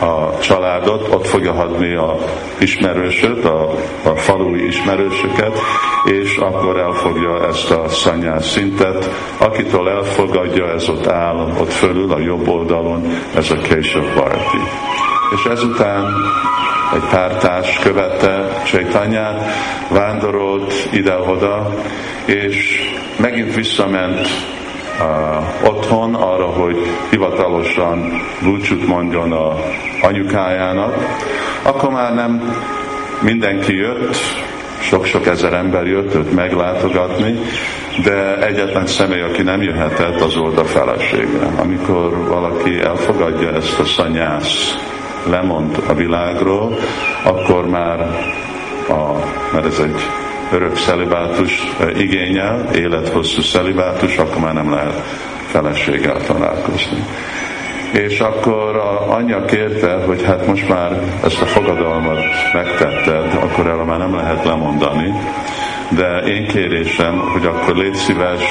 a 0.00 0.38
családot, 0.38 1.14
ott 1.14 1.26
fogja 1.26 1.52
hagyni 1.52 1.94
a 1.94 2.16
ismerősöt, 2.58 3.44
a, 3.44 3.70
a 4.04 4.16
falui 4.16 4.66
ismerősöket, 4.66 5.58
és 6.04 6.36
akkor 6.36 6.78
elfogja 6.78 7.46
ezt 7.46 7.70
a 7.70 7.88
szanyás 7.88 8.44
szintet. 8.44 9.10
Akitől 9.38 9.88
elfogadja, 9.88 10.72
ez 10.72 10.88
ott 10.88 11.06
áll, 11.06 11.36
ott 11.60 11.72
fölül, 11.72 12.12
a 12.12 12.18
jobb 12.18 12.48
oldalon, 12.48 13.06
ez 13.34 13.50
a 13.50 13.56
később 13.56 14.14
Barti. 14.14 14.58
És 15.34 15.44
ezután 15.44 16.04
egy 16.94 17.08
pár 17.10 17.34
társ 17.34 17.78
követte 17.78 18.62
Csaitanyát, 18.64 19.44
vándorolt 19.88 20.88
ide-oda, 20.92 21.74
és 22.24 22.80
megint 23.16 23.54
visszament 23.54 24.28
uh, 25.00 25.68
otthon 25.68 26.14
arra, 26.14 26.46
hogy 26.46 26.76
hivatalosan 27.10 28.22
búcsút 28.42 28.86
mondjon 28.86 29.32
a 29.32 29.56
anyukájának, 30.02 30.94
akkor 31.62 31.90
már 31.90 32.14
nem 32.14 32.54
mindenki 33.20 33.76
jött, 33.76 34.16
sok-sok 34.80 35.26
ezer 35.26 35.52
ember 35.52 35.86
jött 35.86 36.14
őt 36.14 36.34
meglátogatni, 36.34 37.38
de 38.04 38.46
egyetlen 38.46 38.86
személy, 38.86 39.22
aki 39.22 39.42
nem 39.42 39.62
jöhetett, 39.62 40.20
az 40.20 40.36
volt 40.36 40.58
a 40.58 40.64
felesége. 40.64 41.46
Amikor 41.56 42.26
valaki 42.28 42.80
elfogadja 42.80 43.52
ezt 43.52 43.78
a 43.78 43.84
szanyász 43.84 44.74
lemond 45.26 45.82
a 45.88 45.94
világról, 45.94 46.78
akkor 47.24 47.68
már, 47.68 48.00
a, 48.88 49.12
mert 49.52 49.66
ez 49.66 49.78
egy 49.78 50.00
örök 50.52 50.76
szelibátus 50.76 51.62
igényel, 51.98 52.68
élethosszú 52.74 53.40
szelibátus, 53.40 54.16
akkor 54.16 54.40
már 54.40 54.54
nem 54.54 54.70
lehet 54.70 55.02
feleséggel 55.46 56.20
találkozni. 56.26 57.04
És 57.92 58.20
akkor 58.20 58.76
a 58.76 59.12
anyja 59.12 59.44
kérte, 59.44 60.04
hogy 60.06 60.22
hát 60.22 60.46
most 60.46 60.68
már 60.68 61.02
ezt 61.24 61.42
a 61.42 61.46
fogadalmat 61.46 62.20
megtetted, 62.52 63.38
akkor 63.42 63.66
erre 63.66 63.84
már 63.84 63.98
nem 63.98 64.14
lehet 64.14 64.44
lemondani, 64.44 65.12
de 65.88 66.18
én 66.18 66.46
kérésem, 66.46 67.18
hogy 67.32 67.46
akkor 67.46 67.76
légy 67.76 67.94
szíves, 67.94 68.42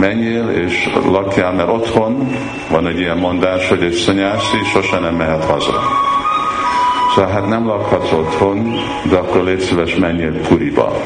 menjél 0.00 0.48
és 0.48 0.90
lakjál, 1.04 1.52
mert 1.52 1.68
otthon 1.68 2.36
van 2.70 2.86
egy 2.86 2.98
ilyen 2.98 3.18
mondás, 3.18 3.68
hogy 3.68 3.82
egy 3.82 3.92
szanyászi 3.92 4.64
sose 4.72 4.98
nem 4.98 5.14
mehet 5.14 5.44
haza. 5.44 5.80
Szóval 7.14 7.30
hát 7.30 7.46
nem 7.46 7.66
lakhatsz 7.66 8.12
otthon, 8.12 8.74
de 9.10 9.16
akkor 9.16 9.44
légy 9.44 9.60
szíves, 9.60 9.94
menjél 9.94 10.40
Puriba. 10.40 10.96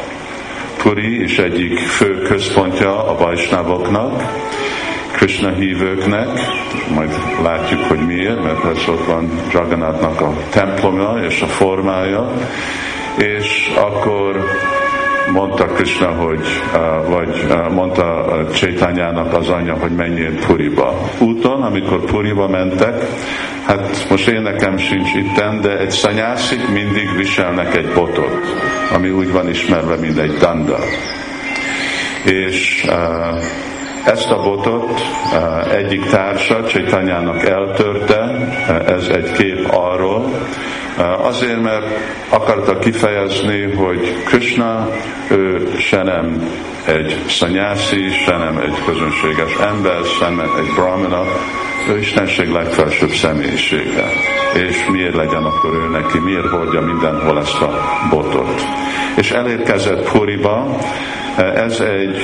Puri 0.83 1.23
is 1.23 1.39
egyik 1.39 1.79
fő 1.79 2.19
központja 2.19 3.05
a 3.09 3.17
vajsnávoknak, 3.17 4.23
Krishna 5.13 5.51
hívőknek, 5.51 6.29
majd 6.95 7.11
látjuk, 7.43 7.81
hogy 7.81 8.07
miért, 8.07 8.43
mert 8.43 8.65
ez 8.65 8.89
ott 8.89 9.07
van 9.07 9.31
Jagannathnak 9.53 10.21
a 10.21 10.33
templomja 10.51 11.25
és 11.27 11.43
a 11.43 11.47
formája, 11.47 12.31
és 13.19 13.73
akkor 13.77 14.45
mondta 15.33 15.65
Krishna, 15.65 16.09
hogy, 16.09 16.47
vagy 17.09 17.47
mondta 17.71 18.27
Csétányának 18.53 19.33
az 19.35 19.49
anyja, 19.49 19.75
hogy 19.75 19.91
menjél 19.91 20.39
Puriba. 20.47 21.11
Úton, 21.19 21.63
amikor 21.63 22.05
Puriba 22.05 22.49
mentek, 22.49 23.07
hát 23.67 24.07
most 24.11 24.29
én 24.29 24.43
nekem 24.43 24.77
sincs 24.77 25.15
itten, 25.15 25.61
de 25.61 25.79
egy 25.79 25.91
szanyászik 25.91 26.69
mindig 26.69 27.17
viselnek 27.17 27.77
egy 27.77 27.93
botot, 27.95 28.41
ami 28.95 29.11
úgy 29.11 29.33
van 29.33 29.49
ismerve, 29.49 29.97
mint 29.97 30.19
egy 30.19 30.33
danda. 30.33 30.79
És 32.25 32.87
ezt 34.05 34.31
a 34.31 34.43
botot 34.43 35.01
egyik 35.71 36.05
társa 36.05 36.67
Csaitanyának 36.67 37.45
eltörte, 37.49 38.49
ez 38.87 39.07
egy 39.07 39.33
kép 39.33 39.67
arról, 39.71 40.31
azért, 41.23 41.63
mert 41.63 41.87
akarta 42.29 42.79
kifejezni, 42.79 43.75
hogy 43.75 44.23
Krishna 44.25 44.89
ő 45.31 45.69
se 45.79 46.03
nem 46.03 46.51
egy 46.87 47.17
szanyászi, 47.29 48.09
se 48.09 48.37
nem 48.37 48.57
egy 48.57 48.85
közönséges 48.87 49.57
ember, 49.61 50.05
se 50.19 50.29
nem 50.29 50.53
egy 50.59 50.75
brahmana, 50.75 51.23
ő 51.89 51.99
Istenség 51.99 52.49
legfelsőbb 52.49 53.11
személyisége. 53.11 54.05
És 54.55 54.87
miért 54.91 55.15
legyen 55.15 55.45
akkor 55.45 55.75
ő 55.75 55.91
neki, 55.91 56.19
miért 56.19 56.49
hordja 56.49 56.81
mindenhol 56.81 57.39
ezt 57.39 57.61
a 57.61 57.71
botot. 58.11 58.63
És 59.17 59.31
elérkezett 59.31 60.11
Puriba, 60.11 60.77
ez 61.37 61.81
egy 61.81 62.17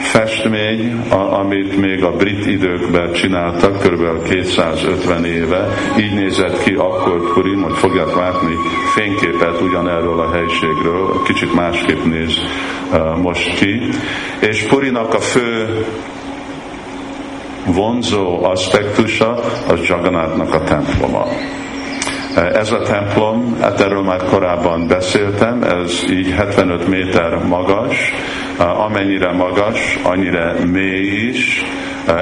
festmény, 0.00 1.00
amit 1.30 1.76
még 1.76 2.04
a 2.04 2.16
brit 2.16 2.46
időkben 2.46 3.12
csináltak, 3.12 3.78
kb. 3.78 4.28
250 4.28 5.24
éve. 5.24 5.68
Így 5.98 6.14
nézett 6.14 6.62
ki 6.62 6.74
akkor 6.74 7.32
Purim, 7.32 7.62
hogy 7.62 7.76
fogják 7.76 8.14
látni 8.14 8.54
fényképet 8.94 9.60
ugyanerről 9.60 10.20
a 10.20 10.32
helységről, 10.32 11.22
kicsit 11.24 11.54
másképp 11.54 12.04
néz 12.04 12.38
most 13.22 13.54
ki. 13.54 13.80
És 14.40 14.62
Purinak 14.62 15.14
a 15.14 15.20
fő 15.20 15.84
vonzó 17.66 18.44
aspektusa 18.44 19.34
az 19.68 19.80
Jagannatnak 19.88 20.54
a 20.54 20.62
temploma. 20.62 21.26
Ez 22.34 22.72
a 22.72 22.82
templom, 22.82 23.56
hát 23.60 23.80
erről 23.80 24.02
már 24.02 24.22
korábban 24.24 24.86
beszéltem, 24.86 25.62
ez 25.62 26.04
így 26.10 26.30
75 26.30 26.88
méter 26.88 27.38
magas, 27.46 28.12
amennyire 28.58 29.32
magas, 29.32 29.98
annyira 30.02 30.54
mély 30.72 31.28
is. 31.28 31.64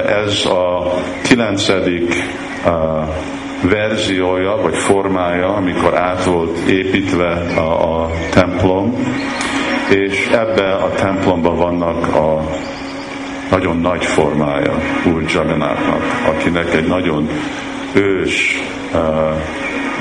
Ez 0.05 0.45
a 0.45 0.91
kilencedik 1.23 2.13
verziója, 3.61 4.55
vagy 4.61 4.75
formája, 4.75 5.53
amikor 5.53 5.97
át 5.97 6.23
volt 6.23 6.57
építve 6.57 7.31
a, 7.55 8.01
a 8.01 8.09
templom, 8.31 8.95
és 9.89 10.29
ebbe 10.31 10.73
a 10.73 10.89
templomban 10.89 11.55
vannak 11.55 12.15
a 12.15 12.41
nagyon 13.49 13.77
nagy 13.77 14.05
formája 14.05 14.73
Úr 15.13 15.23
Jagannatnak, 15.33 16.01
akinek 16.27 16.73
egy 16.73 16.87
nagyon 16.87 17.29
ős 17.93 18.61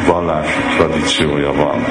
vallási 0.06 0.58
tradíciója 0.76 1.52
van. 1.52 1.84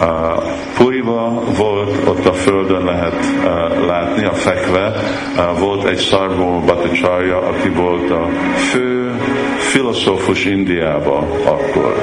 Uh, 0.00 0.42
Puriba 0.76 1.42
volt, 1.58 2.08
ott 2.08 2.26
a 2.26 2.32
földön 2.32 2.84
lehet 2.84 3.14
uh, 3.14 3.86
látni, 3.86 4.24
a 4.24 4.32
fekve, 4.32 4.92
uh, 5.36 5.58
volt 5.58 5.84
egy 5.84 6.00
Sarvó 6.00 6.60
Bhattacharya, 6.60 7.38
aki 7.38 7.68
volt 7.68 8.10
a 8.10 8.28
fő 8.56 9.14
filozófus 9.56 10.44
Indiába 10.44 11.16
akkor. 11.44 11.94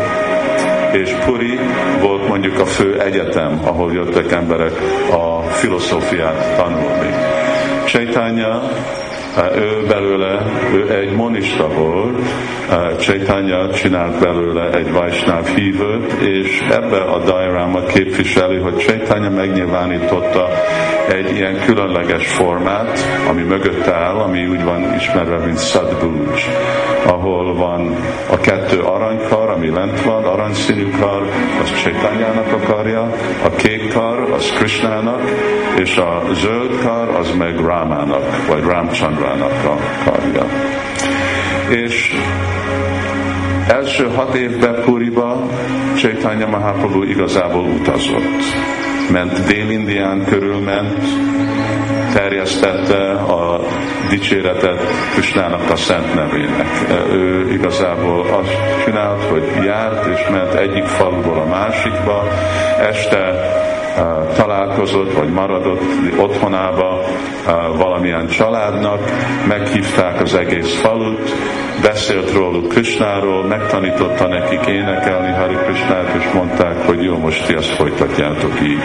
És 0.91 1.12
Puri 1.25 1.60
volt 2.01 2.27
mondjuk 2.27 2.60
a 2.60 2.65
fő 2.65 3.00
egyetem, 3.00 3.60
ahol 3.63 3.93
jöttek 3.93 4.31
emberek 4.31 4.74
a 5.12 5.41
filozófiát 5.41 6.55
tanulni. 6.57 7.13
Chaitanya 7.86 8.62
ő 9.56 9.86
belőle, 9.88 10.46
ő 10.74 10.92
egy 10.96 11.12
monista 11.12 11.68
volt, 11.68 12.20
Chaitanya 12.98 13.74
csinált 13.74 14.20
belőle 14.20 14.70
egy 14.70 14.92
Vaisnav 14.92 15.46
hívőt, 15.46 16.12
és 16.12 16.60
ebbe 16.70 17.02
a 17.02 17.24
diagrama 17.24 17.84
képviseli, 17.84 18.58
hogy 18.58 18.75
Chaitanya 18.78 19.30
megnyilvánította 19.30 20.50
egy 21.10 21.36
ilyen 21.36 21.60
különleges 21.66 22.28
formát, 22.28 23.00
ami 23.30 23.42
mögött 23.42 23.88
áll, 23.88 24.16
ami 24.16 24.48
úgy 24.48 24.63
van 24.63 24.94
ismerve, 24.96 25.46
mint 25.46 25.60
Sadbuj, 25.60 26.20
ahol 27.05 27.55
van 27.55 27.95
a 28.31 28.39
kettő 28.39 28.79
aranykar, 28.79 29.50
ami 29.50 29.69
lent 29.69 30.01
van, 30.01 30.24
aranyszínű 30.24 30.89
kar, 31.00 31.29
az 31.62 31.72
Chaitanyának 31.81 32.53
a 32.53 32.74
karja, 32.74 33.01
a 33.43 33.50
kék 33.50 33.93
kar, 33.93 34.31
az 34.31 34.51
Krishnának, 34.57 35.22
és 35.79 35.98
a 35.98 36.22
zöld 36.33 36.79
kar, 36.83 37.10
az 37.10 37.36
meg 37.38 37.65
Rámának, 37.65 38.48
vagy 38.48 38.63
Ramchandrának 38.63 39.65
a 39.65 39.77
karja. 40.05 40.45
És 41.69 42.15
első 43.67 44.10
hat 44.15 44.36
évben 44.36 44.81
Puriba 44.83 45.48
Chaitanya 45.95 46.48
Mahaprabhu 46.48 47.03
igazából 47.03 47.63
utazott 47.63 48.43
ment 49.12 49.45
Dél-Indián 49.48 50.25
körül 50.25 50.60
ment, 50.60 51.04
terjesztette 52.13 53.12
a 53.12 53.60
dicséretet 54.10 54.82
Krisnának 55.13 55.69
a 55.69 55.76
szent 55.76 56.13
nevének. 56.13 56.67
Ő 57.12 57.52
igazából 57.52 58.26
azt 58.41 58.84
csinált, 58.86 59.23
hogy 59.23 59.65
járt 59.65 60.06
és 60.06 60.28
ment 60.32 60.54
egyik 60.54 60.86
faluból 60.86 61.39
a 61.39 61.45
másikba, 61.45 62.28
este 62.80 63.52
találkozott, 64.36 65.13
vagy 65.13 65.30
maradott 65.30 65.82
otthonába 66.17 67.02
valamilyen 67.78 68.28
családnak, 68.28 68.99
meghívták 69.47 70.21
az 70.21 70.36
egész 70.36 70.80
falut, 70.80 71.32
beszélt 71.82 72.34
róluk 72.34 72.67
Krisnáról, 72.67 73.43
megtanította 73.43 74.28
nekik 74.28 74.65
énekelni 74.65 75.32
Hari 75.32 75.56
Krisnát, 75.56 76.15
és 76.19 76.32
mondták, 76.34 76.86
hogy 76.86 77.04
jó, 77.04 77.17
most 77.17 77.45
ti 77.45 77.54
ezt 77.54 77.76
folytatjátok 77.76 78.62
így. 78.63 78.82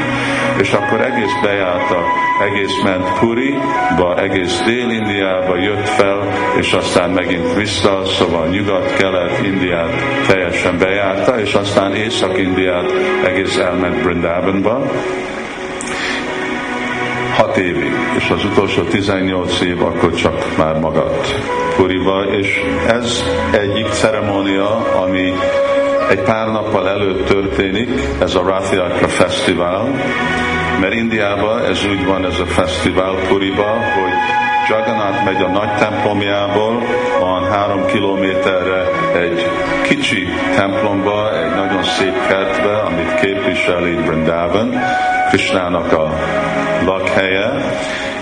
És 0.61 0.73
akkor 0.73 1.01
egész 1.01 1.33
bejárta, 1.43 1.97
egész 2.41 2.83
ment 2.85 3.19
Puri-ba, 3.19 4.17
egész 4.17 4.63
Dél-Indiába 4.67 5.57
jött 5.57 5.89
fel, 5.89 6.29
és 6.57 6.73
aztán 6.73 7.11
megint 7.11 7.55
vissza, 7.55 8.03
szóval 8.05 8.47
nyugat-kelet 8.47 9.45
Indiát 9.45 10.03
teljesen 10.27 10.79
bejárta, 10.79 11.41
és 11.41 11.55
aztán 11.55 11.95
Észak-Indiát 11.95 12.93
egész 13.25 13.57
elment 13.57 14.03
Brindavanba, 14.03 14.91
hat 17.37 17.57
évig, 17.57 17.93
és 18.17 18.31
az 18.31 18.45
utolsó 18.45 18.83
18 18.83 19.61
év 19.61 19.83
akkor 19.83 20.15
csak 20.15 20.57
már 20.57 20.79
magad 20.79 21.17
Puriba, 21.77 22.23
és 22.23 22.61
ez 22.87 23.23
egyik 23.51 23.87
ceremónia, 23.87 24.77
ami 24.77 25.33
egy 26.09 26.21
pár 26.21 26.47
nappal 26.47 26.89
előtt 26.89 27.27
történik, 27.27 27.89
ez 28.21 28.35
a 28.35 28.43
Rathiakra 28.43 29.09
Fesztivál, 29.09 29.95
mert 30.81 30.95
Indiában 30.95 31.65
ez 31.65 31.87
úgy 31.87 32.05
van, 32.05 32.25
ez 32.25 32.39
a 32.39 32.47
fesztivál 32.47 33.15
Puriba, 33.29 33.73
hogy 33.73 34.13
Jagannath 34.69 35.25
megy 35.25 35.43
a 35.43 35.49
nagy 35.49 35.75
templomjából, 35.79 36.83
van 37.21 37.45
három 37.51 37.87
kilométerre 37.87 38.85
egy 39.19 39.47
kicsi 39.83 40.29
templomba, 40.57 41.45
egy 41.45 41.55
nagyon 41.55 41.83
szép 41.83 42.27
kertbe, 42.29 42.79
amit 42.79 43.15
képviseli 43.15 43.95
Brindavan, 43.95 44.75
Krishnának 45.29 45.93
a 45.93 46.13
lakhelye, 46.85 47.53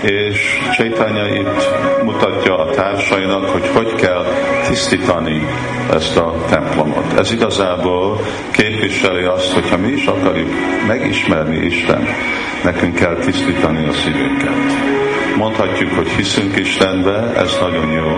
és 0.01 0.59
Chaitanya 0.71 1.27
itt 1.27 1.69
mutatja 2.03 2.57
a 2.57 2.69
társainak, 2.69 3.45
hogy 3.45 3.67
hogy 3.73 3.95
kell 3.95 4.25
tisztítani 4.67 5.47
ezt 5.93 6.17
a 6.17 6.33
templomot. 6.49 7.19
Ez 7.19 7.31
igazából 7.31 8.19
képviseli 8.87 9.23
azt, 9.23 9.53
hogyha 9.53 9.77
mi 9.77 9.87
is 9.87 10.05
akarjuk 10.05 10.49
megismerni 10.87 11.65
Isten, 11.65 12.07
nekünk 12.63 12.95
kell 12.95 13.15
tisztítani 13.15 13.87
a 13.87 13.93
szívünket. 13.93 14.55
Mondhatjuk, 15.35 15.93
hogy 15.93 16.07
hiszünk 16.07 16.57
Istenbe, 16.57 17.33
ez 17.35 17.57
nagyon 17.61 17.91
jó, 17.91 18.17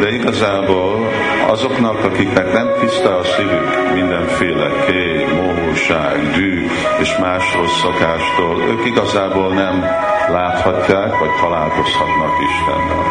de 0.00 0.10
igazából 0.10 1.10
azoknak, 1.46 2.04
akiknek 2.04 2.52
nem 2.52 2.68
tiszta 2.80 3.16
a 3.16 3.24
szívük 3.24 3.92
mindenféle 3.94 4.70
ké, 4.86 5.26
mohóság, 5.34 6.30
dű 6.34 6.66
és 7.00 7.16
más 7.20 7.54
rossz 7.54 7.80
szokástól, 7.80 8.62
ők 8.68 8.86
igazából 8.86 9.54
nem 9.54 9.84
láthatják, 10.28 11.18
vagy 11.18 11.30
találkozhatnak 11.40 12.32
Istennel. 12.48 13.04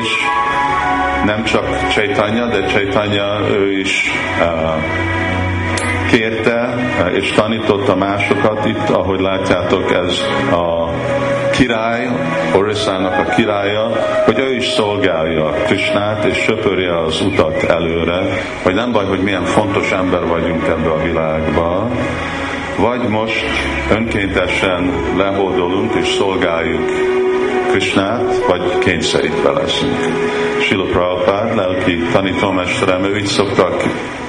És 0.00 0.08
nem 1.24 1.44
csak 1.44 1.88
Csaitanya, 1.88 2.46
de 2.46 2.66
Csaitanya 2.66 3.48
ő 3.50 3.78
is 3.78 4.10
uh, 4.40 5.25
kérte 6.10 6.74
és 7.12 7.32
tanította 7.32 7.96
másokat 7.96 8.66
itt, 8.66 8.90
ahogy 8.90 9.20
látjátok, 9.20 9.92
ez 9.92 10.20
a 10.52 10.90
király, 11.50 12.08
Oriszának 12.54 13.18
a 13.18 13.30
királya, 13.30 13.90
hogy 14.24 14.38
ő 14.38 14.54
is 14.54 14.66
szolgálja 14.66 15.50
Krisnát, 15.50 16.24
és 16.24 16.36
söpörje 16.36 16.98
az 16.98 17.20
utat 17.20 17.62
előre, 17.62 18.22
hogy 18.62 18.74
nem 18.74 18.92
baj, 18.92 19.04
hogy 19.04 19.20
milyen 19.20 19.44
fontos 19.44 19.90
ember 19.90 20.26
vagyunk 20.26 20.66
ebbe 20.66 20.90
a 20.90 21.02
világba, 21.02 21.90
vagy 22.78 23.08
most 23.08 23.44
önkéntesen 23.90 24.92
lehódolunk 25.16 25.94
és 25.94 26.08
szolgáljuk 26.08 26.90
Krisnát, 27.70 28.46
vagy 28.46 28.78
kényszerítve 28.78 29.50
leszünk. 29.50 29.98
Sila 30.60 30.84
Prabhupád, 30.84 31.56
lelki 31.56 31.98
tanítómesterem, 32.12 33.04
ő 33.04 33.16
így 33.16 33.26
szoktak 33.26 33.82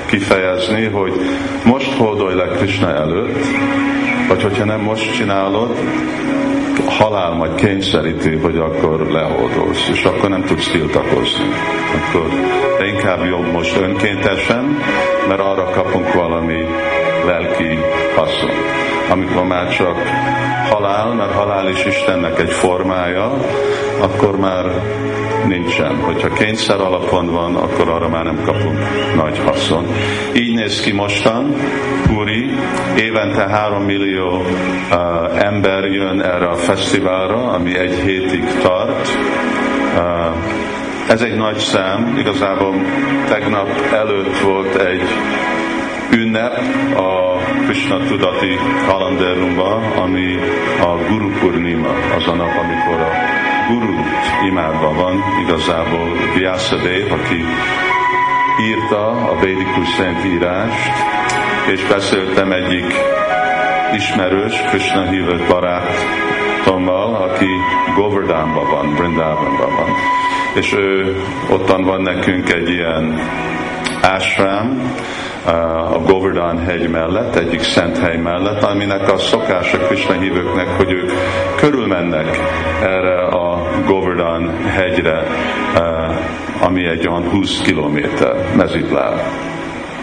kifejezni, 0.08 0.86
hogy 0.86 1.14
most 1.66 1.94
hódolj 1.98 2.36
le 2.36 2.48
Krishna 2.48 2.96
előtt, 2.96 3.46
vagy 4.28 4.44
hogyha 4.44 4.66
nem 4.66 4.80
most 4.80 5.14
csinálod, 5.14 5.78
halál 6.86 7.32
majd 7.32 7.56
kényszeríti, 7.56 8.36
hogy 8.36 8.58
akkor 8.58 9.08
leholdolsz, 9.12 9.90
és 9.92 10.04
akkor 10.04 10.30
nem 10.30 10.44
tudsz 10.44 10.72
tiltakozni. 10.72 11.46
Akkor 11.96 12.30
de 12.78 12.86
inkább 12.88 13.26
jobb 13.26 13.52
most 13.52 13.78
önkéntesen, 13.78 14.78
mert 15.28 15.40
arra 15.40 15.70
kapunk 15.70 16.14
valami 16.14 16.66
lelki 17.26 17.80
haszon. 18.16 18.56
Amikor 19.10 19.44
már 19.44 19.70
csak 19.70 19.98
halál, 20.70 21.14
mert 21.14 21.32
halál 21.32 21.70
is 21.70 21.86
Istennek 21.86 22.40
egy 22.40 22.52
formája, 22.52 23.38
akkor 24.02 24.38
már 24.38 24.66
nincsen. 25.48 25.96
Hogyha 25.96 26.30
kényszer 26.30 26.80
alapon 26.80 27.32
van, 27.32 27.56
akkor 27.56 27.90
arra 27.90 28.10
már 28.10 28.24
nem 28.24 28.42
kapunk 28.46 28.80
nagy 29.16 29.40
haszon. 29.46 29.86
Így 30.34 30.56
néz 30.56 30.82
ki 30.82 30.92
mostan, 30.92 31.56
Puri, 32.08 32.50
évente 32.98 33.50
három 33.50 33.84
millió 33.84 34.42
uh, 34.92 35.46
ember 35.46 35.84
jön 35.84 36.22
erre 36.22 36.48
a 36.48 36.56
fesztiválra, 36.56 37.52
ami 37.52 37.78
egy 37.78 37.94
hétig 37.94 38.44
tart. 38.62 39.08
Uh, 39.96 40.36
ez 41.10 41.22
egy 41.22 41.36
nagy 41.36 41.58
szám, 41.58 42.16
igazából 42.18 42.76
tegnap 43.28 43.70
előtt 43.92 44.40
volt 44.40 44.76
egy 44.76 45.02
ünnep 46.12 46.58
a 46.96 47.38
Krishna 47.66 48.06
tudati 48.08 48.58
kalendárunkban, 48.88 49.84
ami 49.84 50.36
a 50.82 50.98
Guru 51.10 51.30
Purnima, 51.40 51.90
az 52.18 52.28
a 52.28 52.36
nap, 52.36 52.52
amikor 52.58 53.02
a 53.02 53.37
Guru 53.68 53.94
imádva 54.46 54.94
van, 54.94 55.24
igazából 55.42 56.08
Vyasadeva, 56.36 57.14
aki 57.14 57.44
írta 58.62 59.08
a 59.08 59.40
védikus 59.40 59.88
szentírást, 59.88 60.92
és 61.72 61.84
beszéltem 61.84 62.52
egyik 62.52 62.94
ismerős, 63.96 64.62
Krishna 64.62 65.10
hívott 65.10 65.48
barátommal, 65.48 67.16
aki 67.16 67.50
Govardhanban 67.96 68.70
van, 68.70 68.94
Brindában 68.96 69.58
van. 69.58 69.90
És 70.54 70.74
ő 70.74 71.16
ottan 71.50 71.84
van 71.84 72.02
nekünk 72.02 72.54
egy 72.54 72.70
ilyen 72.70 73.20
ásrám, 74.02 74.96
a 75.94 76.00
Govardhan 76.00 76.60
hegy 76.66 76.90
mellett, 76.90 77.36
egyik 77.36 77.62
szent 77.62 77.98
hely 77.98 78.18
mellett, 78.18 78.64
aminek 78.64 79.12
a 79.12 79.18
szokás 79.18 79.74
a 79.74 79.78
Krishna 79.78 80.14
hívőknek, 80.14 80.68
hogy 80.68 80.92
ők 80.92 81.12
körülmennek 81.56 82.40
erre 82.82 83.26
a 83.26 83.47
Govardhan 83.86 84.64
hegyre, 84.64 85.24
ami 86.62 86.86
egy 86.86 87.08
olyan 87.08 87.30
20 87.30 87.62
kilométer 87.62 88.56
mezitláb. 88.56 89.20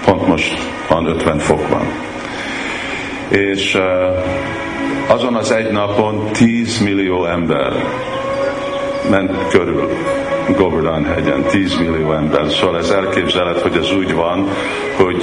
Pont 0.05 0.27
most 0.27 0.55
van 0.89 1.07
50 1.07 1.39
fok 1.39 1.69
van. 1.69 1.87
És 3.29 3.79
azon 5.09 5.35
az 5.35 5.53
egy 5.53 5.71
napon 5.73 6.29
10 6.33 6.79
millió 6.79 7.25
ember 7.25 7.73
ment 9.11 9.49
körül 9.49 9.89
Govardhan 10.57 11.05
hegyen, 11.05 11.43
10 11.43 11.79
millió 11.79 12.13
ember. 12.13 12.51
Szóval 12.51 12.79
ez 12.79 12.91
elképzelhet, 12.91 13.61
hogy 13.61 13.77
ez 13.77 13.93
úgy 13.93 14.15
van, 14.15 14.49
hogy 14.97 15.23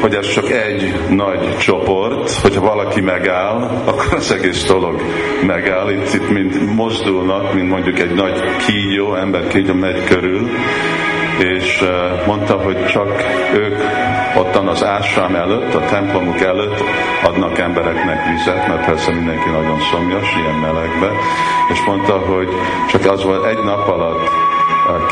hogy 0.00 0.14
ez 0.14 0.32
csak 0.32 0.50
egy 0.50 0.94
nagy 1.08 1.56
csoport, 1.58 2.30
hogyha 2.30 2.60
valaki 2.60 3.00
megáll, 3.00 3.70
akkor 3.84 4.14
az 4.14 4.32
egész 4.32 4.66
dolog 4.66 5.00
megáll. 5.46 5.90
Itt, 5.90 6.14
itt 6.14 6.30
mind 6.30 6.74
mozdulnak, 6.74 7.54
mint 7.54 7.68
mondjuk 7.68 7.98
egy 7.98 8.14
nagy 8.14 8.40
kígyó, 8.66 9.14
ember 9.14 9.48
kígyó 9.48 9.74
megy 9.74 10.04
körül, 10.04 10.48
és 11.38 11.84
mondta, 12.26 12.56
hogy 12.56 12.86
csak 12.86 13.24
ők 13.54 13.78
ottan 14.36 14.68
az 14.68 14.84
ásrám 14.84 15.34
előtt, 15.34 15.74
a 15.74 15.84
templomuk 15.84 16.40
előtt 16.40 16.82
adnak 17.24 17.58
embereknek 17.58 18.28
vizet, 18.28 18.68
mert 18.68 18.86
persze 18.86 19.12
mindenki 19.12 19.48
nagyon 19.50 19.78
szomjas, 19.90 20.34
ilyen 20.34 20.54
melegbe, 20.54 21.10
és 21.72 21.84
mondta, 21.86 22.18
hogy 22.18 22.48
csak 22.88 23.10
az 23.12 23.24
volt 23.24 23.44
egy 23.46 23.64
nap 23.64 23.88
alatt 23.88 24.30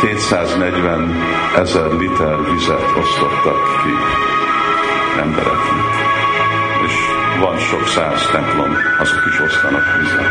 240 0.00 1.22
ezer 1.56 1.92
liter 1.92 2.36
vizet 2.52 2.96
osztottak 2.98 3.82
ki 3.82 4.35
embereknek. 5.18 5.84
És 6.86 6.94
van 7.40 7.58
sok 7.58 7.86
száz 7.86 8.26
templom, 8.32 8.76
azok 8.98 9.26
is 9.26 9.40
osztanak 9.40 9.98
vizet. 9.98 10.30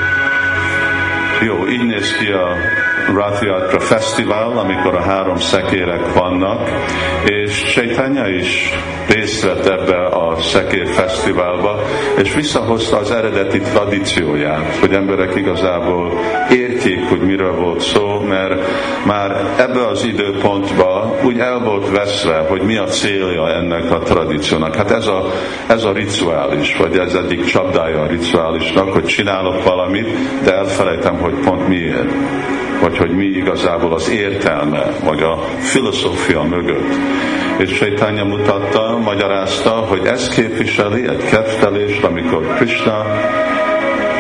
Jó, 1.42 1.68
így 1.68 1.86
néz 1.86 2.18
ki 2.18 2.32
a 2.32 2.56
Rathiatra 3.14 3.80
Fesztivál, 3.80 4.58
amikor 4.58 4.96
a 4.96 5.02
három 5.02 5.38
szekérek 5.38 6.14
vannak, 6.14 6.70
és 7.26 7.64
Chaitanya 7.74 8.28
is 8.28 8.74
részt 9.08 9.44
vett 9.44 9.66
ebbe 9.66 10.06
a 10.06 10.42
szekér 10.42 10.88
fesztiválba, 10.88 11.82
és 12.18 12.34
visszahozta 12.34 12.98
az 12.98 13.12
eredeti 13.12 13.60
tradícióját, 13.60 14.76
hogy 14.76 14.94
emberek 14.94 15.36
igazából 15.36 16.12
értjék, 16.52 17.10
hogy 17.10 17.20
miről 17.20 17.56
volt 17.56 17.82
szó, 17.82 18.20
mert 18.20 18.62
már 19.06 19.54
ebbe 19.58 19.88
az 19.88 20.06
időpontban 20.06 21.14
úgy 21.24 21.40
el 21.40 21.60
volt 21.60 21.90
veszve, 21.90 22.46
hogy 22.50 22.62
mi 22.62 22.78
a 22.78 22.86
célja 22.86 23.50
ennek 23.50 23.92
a 23.92 24.00
tradíciónak. 24.00 24.76
Hát 24.76 24.92
ez 24.92 25.08
a, 25.08 25.32
ez 25.68 25.84
a 25.84 25.92
rituális, 25.92 26.78
vagy 26.78 26.98
ez 26.98 27.14
egyik 27.14 27.46
csapdája 27.46 28.02
a 28.02 28.08
rituálisnak, 28.08 28.94
hogy 28.94 29.06
csinálok 29.06 29.64
valamit, 29.64 30.08
de 30.44 30.54
elfelejtem, 30.54 31.18
hogy 31.18 31.34
pont 31.34 31.68
miért 31.68 32.10
vagy 32.86 32.98
hogy 32.98 33.16
mi 33.16 33.26
igazából 33.26 33.94
az 33.94 34.10
értelme, 34.10 34.84
vagy 35.04 35.22
a 35.22 35.38
filozófia 35.60 36.44
mögött. 36.44 36.94
És 37.58 37.70
Sejtánya 37.70 38.24
mutatta, 38.24 38.98
magyarázta, 39.04 39.70
hogy 39.70 40.06
ez 40.06 40.30
képviseli 40.30 41.08
egy 41.08 41.24
kettelést, 41.30 42.04
amikor 42.04 42.48
Krishna 42.56 43.06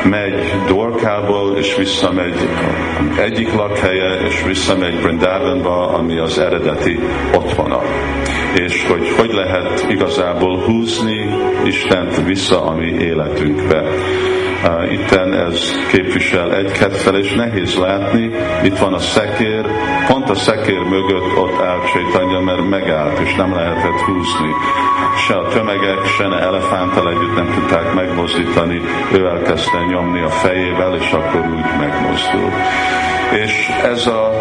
megy 0.09 0.53
Dorkából, 0.67 1.57
és 1.57 1.75
visszamegy 1.75 2.49
egyik 3.17 3.53
lakhelye, 3.53 4.19
és 4.27 4.43
visszamegy 4.43 5.01
Brindavanba, 5.01 5.87
ami 5.87 6.19
az 6.19 6.39
eredeti 6.39 6.99
otthona. 7.35 7.81
És 8.55 8.85
hogy 8.87 9.09
hogy 9.17 9.33
lehet 9.33 9.85
igazából 9.89 10.59
húzni 10.59 11.29
Istent 11.65 12.25
vissza 12.25 12.65
a 12.65 12.75
mi 12.75 12.91
életünkbe 12.91 13.83
itten 14.89 15.33
ez 15.33 15.71
képvisel 15.91 16.55
egy 16.55 16.71
kettel, 16.71 17.15
és 17.15 17.33
nehéz 17.33 17.75
látni, 17.75 18.31
itt 18.63 18.77
van 18.77 18.93
a 18.93 18.99
szekér, 18.99 19.65
pont 20.07 20.29
a 20.29 20.35
szekér 20.35 20.79
mögött 20.79 21.37
ott 21.37 21.61
állt 21.61 21.91
Csaitanya, 21.91 22.39
mert 22.39 22.69
megállt, 22.69 23.19
és 23.19 23.35
nem 23.35 23.53
lehetett 23.53 23.99
húzni. 23.99 24.51
Se 25.27 25.33
a 25.33 25.47
tömegek, 25.47 26.05
se 26.17 26.27
ne 26.27 26.39
elefánttal 26.39 27.09
együtt 27.09 27.35
nem 27.35 27.51
tudták 27.53 27.93
megmozdítani, 27.93 28.81
ő 29.13 29.25
elkezdte 29.25 29.77
nyomni 29.89 30.21
a 30.21 30.29
fejével, 30.29 30.95
és 30.95 31.11
akkor 31.11 31.41
úgy 31.41 31.79
megmozdul. 31.79 32.51
És 33.43 33.69
ez 33.83 34.07
a 34.07 34.31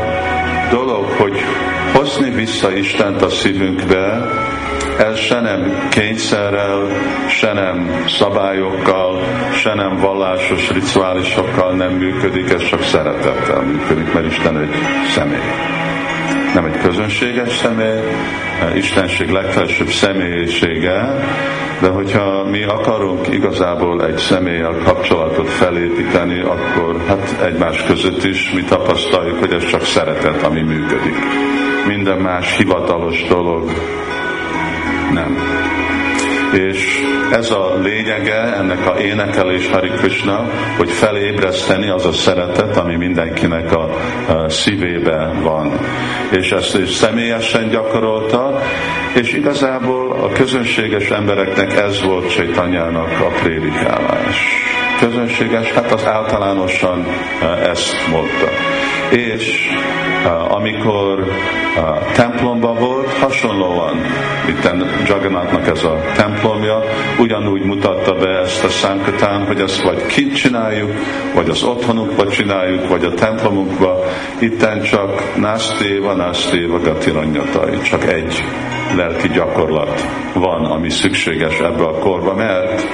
dolog, 0.70 1.04
hogy 1.04 1.44
hozni 1.92 2.30
vissza 2.30 2.72
Istent 2.72 3.22
a 3.22 3.28
szívünkbe, 3.28 4.28
ez 4.98 5.18
se 5.18 5.40
nem 5.40 5.88
kényszerrel, 5.90 6.88
se 7.28 7.52
nem 7.52 8.04
szabályokkal, 8.08 9.20
se 9.52 9.74
nem 9.74 9.96
vallásos 9.96 10.70
rituálisokkal 10.70 11.72
nem 11.72 11.92
működik, 11.92 12.50
ez 12.50 12.64
csak 12.64 12.82
szeretettel 12.82 13.60
működik, 13.62 14.12
mert 14.14 14.26
Isten 14.26 14.58
egy 14.58 14.74
személy. 15.14 15.50
Nem 16.54 16.64
egy 16.64 16.78
közönséges 16.78 17.56
személy, 17.56 18.00
Istenség 18.74 19.28
legfelsőbb 19.28 19.88
személyisége, 19.88 21.18
de 21.80 21.88
hogyha 21.88 22.44
mi 22.50 22.62
akarunk 22.62 23.28
igazából 23.28 24.06
egy 24.06 24.16
személlyel 24.16 24.74
kapcsolatot 24.84 25.50
felépíteni, 25.50 26.40
akkor 26.40 27.02
hát 27.06 27.36
egymás 27.42 27.82
között 27.82 28.24
is 28.24 28.52
mi 28.52 28.62
tapasztaljuk, 28.62 29.38
hogy 29.38 29.52
ez 29.52 29.66
csak 29.66 29.84
szeretet, 29.84 30.42
ami 30.42 30.60
működik. 30.60 31.16
Minden 31.86 32.18
más 32.18 32.56
hivatalos 32.56 33.24
dolog 33.28 33.70
nem. 35.14 35.38
És 36.52 37.02
ez 37.30 37.50
a 37.50 37.78
lényege 37.82 38.54
ennek 38.56 38.86
a 38.86 38.98
énekelés 38.98 39.68
Hari 39.68 39.88
Krishna, 39.88 40.50
hogy 40.76 40.90
felébreszteni 40.90 41.88
az 41.88 42.06
a 42.06 42.12
szeretet, 42.12 42.76
ami 42.76 42.96
mindenkinek 42.96 43.72
a, 43.72 43.90
szívébe 44.48 45.32
van. 45.42 45.72
És 46.30 46.50
ezt 46.50 46.76
is 46.76 46.90
személyesen 46.90 47.68
gyakorolta, 47.68 48.60
és 49.14 49.32
igazából 49.32 50.12
a 50.12 50.28
közönséges 50.32 51.10
embereknek 51.10 51.76
ez 51.76 52.02
volt 52.02 52.30
Csaitanyának 52.30 53.20
a 53.20 53.28
prédikálás. 53.42 54.63
Közönséges, 55.04 55.72
hát 55.72 55.92
az 55.92 56.06
általánosan 56.06 57.06
ezt 57.62 58.08
mondta. 58.10 58.48
És 59.10 59.68
amikor 60.48 61.24
templomban 62.12 62.74
volt, 62.78 63.12
hasonlóan, 63.12 64.00
itt 64.48 64.70
Jagannathnak 65.06 65.66
ez 65.66 65.84
a 65.84 66.00
templomja, 66.16 66.82
ugyanúgy 67.18 67.62
mutatta 67.62 68.12
be 68.12 68.28
ezt 68.28 68.64
a 68.64 68.68
szánkatán, 68.68 69.46
hogy 69.46 69.60
ezt 69.60 69.82
vagy 69.82 70.06
kint 70.06 70.34
csináljuk, 70.34 70.90
vagy 71.34 71.48
az 71.48 71.62
otthonunkba 71.62 72.28
csináljuk, 72.28 72.88
vagy 72.88 73.04
a 73.04 73.14
templomunkba, 73.14 74.04
itten 74.38 74.82
csak 74.82 75.36
násztéva, 75.36 76.14
násztéva 76.14 76.80
gatiranyatai, 76.80 77.80
csak 77.82 78.04
egy 78.04 78.44
lelki 78.96 79.28
gyakorlat 79.28 80.06
van, 80.32 80.64
ami 80.64 80.90
szükséges 80.90 81.58
ebbe 81.58 81.84
a 81.84 81.98
korba, 81.98 82.34
mert 82.34 82.86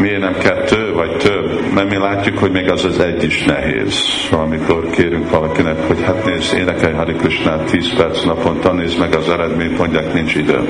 miért 0.00 0.20
nem 0.20 0.38
kettő, 0.38 0.92
vagy 0.92 1.16
több, 1.16 1.72
mert 1.74 1.90
mi 1.90 1.96
látjuk, 1.96 2.38
hogy 2.38 2.50
még 2.50 2.70
az 2.70 2.84
az 2.84 2.98
egy 2.98 3.22
is 3.22 3.44
nehéz. 3.44 4.28
Amikor 4.30 4.90
kérünk 4.90 5.30
valakinek, 5.30 5.86
hogy 5.86 6.02
hát 6.02 6.24
nézd, 6.24 6.56
énekelj 6.56 6.94
Hari 6.94 7.12
Krishnát 7.12 7.70
10 7.70 7.94
perc 7.96 8.24
naponta, 8.24 8.72
nézd 8.72 8.98
meg 8.98 9.14
az 9.14 9.28
eredményt, 9.28 9.78
mondják, 9.78 10.12
nincs 10.12 10.34
idő. 10.34 10.68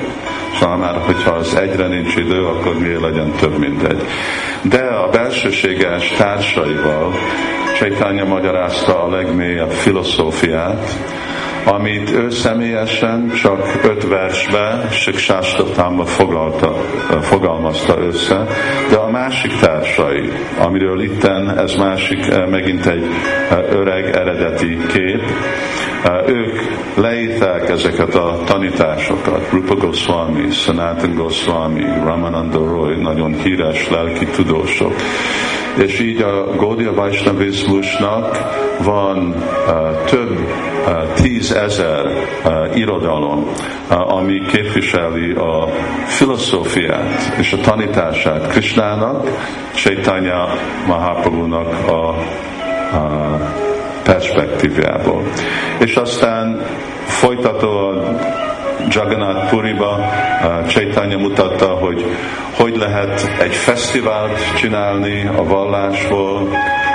Szóval 0.59 0.77
már, 0.77 0.95
hogyha 1.05 1.31
az 1.31 1.55
egyre 1.55 1.87
nincs 1.87 2.15
idő, 2.15 2.45
akkor 2.45 2.79
miért 2.79 3.01
legyen 3.01 3.31
több, 3.31 3.57
mint 3.57 3.83
egy. 3.83 4.01
De 4.61 4.83
a 4.83 5.09
belsőséges 5.09 6.07
társaival 6.17 7.13
Csaitanya 7.77 8.25
magyarázta 8.25 9.03
a 9.03 9.09
legmélyebb 9.09 9.71
filozófiát, 9.71 10.89
amit 11.65 12.11
ő 12.11 12.29
személyesen 12.29 13.31
csak 13.41 13.79
öt 13.83 14.07
versbe, 14.07 14.87
Siksástatámba 14.91 16.05
fogalmazta 17.21 17.97
össze, 17.99 18.47
de 18.89 18.95
a 18.95 19.09
másik 19.09 19.59
társai, 19.59 20.29
amiről 20.59 21.01
itten 21.01 21.57
ez 21.57 21.75
másik, 21.75 22.47
megint 22.49 22.85
egy 22.85 23.05
öreg 23.69 24.15
eredeti 24.15 24.77
kép, 24.87 25.21
ők 26.27 26.59
leírták 26.95 27.69
ezeket 27.69 28.15
a 28.15 28.39
tanításokat, 28.45 29.49
Rupa 29.51 29.75
Goswami, 29.75 30.49
Sanatan 30.49 31.15
Goswami, 31.15 31.83
Ramananda 32.03 32.57
Roy, 32.57 32.95
nagyon 32.95 33.33
híres 33.33 33.89
lelki 33.89 34.25
tudósok, 34.25 34.93
és 35.77 35.99
így 35.99 36.21
a 36.21 36.55
Gaudiya 36.55 36.93
Vaishnavizmusnak 36.93 38.37
van 38.83 39.17
uh, 39.27 40.03
több 40.05 40.37
tízezer 41.13 42.05
uh, 42.05 42.77
irodalom, 42.77 43.47
uh, 43.89 44.15
ami 44.15 44.41
képviseli 44.45 45.31
a 45.31 45.67
filozófiát 46.05 47.35
és 47.37 47.53
a 47.53 47.57
tanítását 47.57 48.47
Krishnának, 48.47 49.27
Chaitanya 49.73 50.47
Mahaprabhu-nak 50.87 51.87
a, 51.87 52.07
a 52.97 53.39
perspektívából. 54.03 55.23
És 55.79 55.95
aztán 55.95 56.61
folytatóan 57.05 58.17
Jagannath 58.91 59.49
Puriba 59.49 59.99
Chaitanya 60.67 61.17
mutatta, 61.17 61.67
hogy 61.67 62.05
hogy 62.57 62.75
lehet 62.75 63.31
egy 63.39 63.55
fesztivált 63.55 64.55
csinálni 64.55 65.27
a 65.27 65.43
vallásból, 65.43 66.47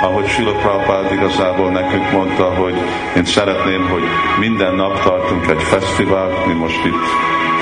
ahogy 0.03 0.27
Sila 0.27 0.53
Prabhupád 0.53 1.13
igazából 1.13 1.71
nekünk 1.71 2.13
mondta, 2.13 2.45
hogy 2.45 2.75
én 3.17 3.25
szeretném, 3.25 3.89
hogy 3.89 4.03
minden 4.39 4.75
nap 4.75 5.03
tartunk 5.03 5.51
egy 5.51 5.63
fesztivált, 5.63 6.47
mi 6.47 6.53
most 6.53 6.85
itt 6.85 7.05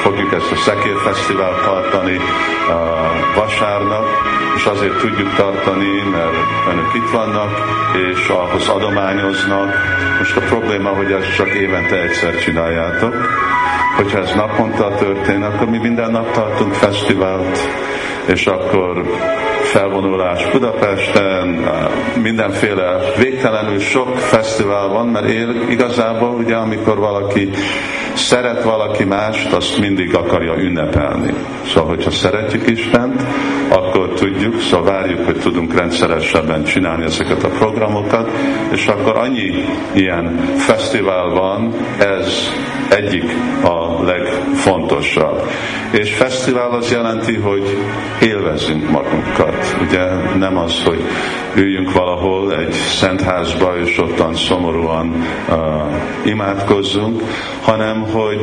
fogjuk 0.02 0.32
ezt 0.32 0.52
a 0.52 0.56
szekérfesztivált 0.56 1.64
tartani 1.64 2.16
uh, 2.16 2.24
vasárnap, 3.34 4.04
és 4.54 4.64
azért 4.64 4.98
tudjuk 4.98 5.34
tartani, 5.34 6.02
mert 6.10 6.36
önök 6.70 6.94
itt 6.94 7.10
vannak, 7.10 7.50
és 8.12 8.28
ahhoz 8.28 8.68
adományoznak. 8.68 9.74
Most 10.18 10.36
a 10.36 10.40
probléma, 10.40 10.88
hogy 10.88 11.12
ezt 11.12 11.34
csak 11.34 11.48
évente 11.48 12.02
egyszer 12.02 12.38
csináljátok, 12.38 13.14
hogyha 13.96 14.18
ez 14.18 14.32
naponta 14.34 14.94
történik, 14.94 15.44
akkor 15.44 15.68
mi 15.68 15.78
minden 15.78 16.10
nap 16.10 16.30
tartunk 16.30 16.72
fesztivált, 16.72 17.58
és 18.26 18.46
akkor 18.46 19.04
felvonulás 19.62 20.50
Budapesten, 20.50 21.68
mindenféle 22.22 22.98
végtelenül 23.18 23.78
sok 23.78 24.18
fesztivál 24.18 24.88
van, 24.88 25.06
mert 25.06 25.28
él 25.28 25.54
igazából 25.68 26.28
ugye 26.28 26.54
amikor 26.54 26.98
valaki 26.98 27.50
szeret 28.14 28.62
valaki 28.62 29.04
mást, 29.04 29.52
azt 29.52 29.78
mindig 29.78 30.14
akarja 30.14 30.54
ünnepelni. 30.56 31.34
Szóval, 31.66 31.88
hogyha 31.88 32.10
szeretjük 32.10 32.70
Istent, 32.70 33.22
akkor 33.68 34.08
tudjuk, 34.08 34.60
szóval 34.60 34.92
várjuk, 34.92 35.24
hogy 35.24 35.36
tudunk 35.38 35.74
rendszeresebben 35.74 36.64
csinálni 36.64 37.04
ezeket 37.04 37.42
a 37.42 37.48
programokat, 37.48 38.30
és 38.72 38.86
akkor 38.86 39.16
annyi 39.16 39.64
ilyen 39.94 40.36
fesztivál 40.56 41.28
van, 41.28 41.74
ez 41.98 42.50
egyik 42.88 43.24
a 43.62 44.02
legfontosabb. 44.02 45.50
És 45.90 46.14
fesztivál 46.14 46.70
az 46.70 46.90
jelenti, 46.90 47.34
hogy 47.34 47.78
élvezünk 48.20 48.90
magunkat. 48.90 49.76
Ugye 49.88 50.04
nem 50.38 50.56
az, 50.56 50.82
hogy 50.84 51.00
üljünk 51.56 51.92
valahol 51.92 52.56
egy 52.58 52.72
szentházba, 52.72 53.76
és 53.84 53.98
ottan 53.98 54.34
szomorúan 54.34 55.24
uh, 55.48 55.56
imádkozzunk, 56.26 57.22
hanem 57.62 58.02
hogy 58.12 58.40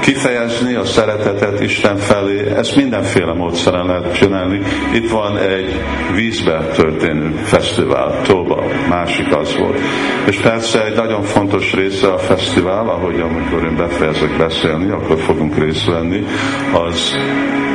kifejezni 0.00 0.74
a 0.74 0.84
szeretetet 0.84 1.60
Isten 1.60 1.96
felé, 1.96 2.50
ezt 2.56 2.76
mindenféle 2.76 3.32
módszeren 3.32 3.86
lehet 3.86 4.14
csinálni. 4.14 4.60
Itt 4.92 5.10
van 5.10 5.36
egy 5.38 5.80
vízbe 6.14 6.66
történő 6.76 7.34
fesztivál, 7.42 8.20
Tóba, 8.22 8.64
másik 8.88 9.36
az 9.36 9.56
volt. 9.58 9.80
És 10.26 10.36
persze 10.36 10.84
egy 10.84 10.96
nagyon 10.96 11.22
fontos 11.22 11.72
része 11.72 12.08
a 12.08 12.18
fesztivál, 12.18 12.88
ahogy 12.88 13.20
amikor 13.20 13.64
én 13.64 13.76
befejezek 13.76 14.36
beszélni, 14.36 14.90
akkor 14.90 15.18
fogunk 15.18 15.58
részt 15.58 15.86
venni, 15.86 16.24
az 16.72 17.16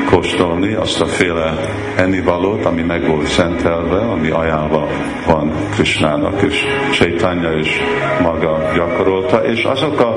kóstolni 0.10 0.74
azt 0.74 1.02
a 1.02 1.06
féle 1.06 1.54
ennivalót, 1.96 2.66
ami 2.66 2.82
meg 2.82 3.08
volt 3.08 3.28
szentelve, 3.28 3.98
ami 3.98 4.30
ajánlva 4.30 4.88
van 5.28 5.52
Krisnának, 5.72 6.42
és 6.42 6.66
Chaitanya 6.92 7.58
is 7.58 7.82
maga 8.22 8.72
gyakorolta, 8.76 9.46
és 9.46 9.63
azok 9.63 10.00
a 10.00 10.16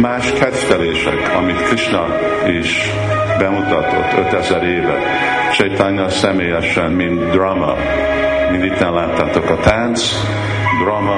más 0.00 0.32
kedvelések, 0.32 1.34
amit 1.38 1.62
Krishna 1.62 2.06
is 2.60 2.90
bemutatott 3.38 4.18
5000 4.18 4.62
éve, 4.62 4.98
Chaitanya 5.52 6.08
személyesen, 6.08 6.90
mint 6.90 7.30
drama, 7.30 7.74
mint 8.50 8.64
itt 8.64 8.78
láttátok 8.78 9.50
a 9.50 9.56
tánc, 9.56 10.14
drama, 10.84 11.16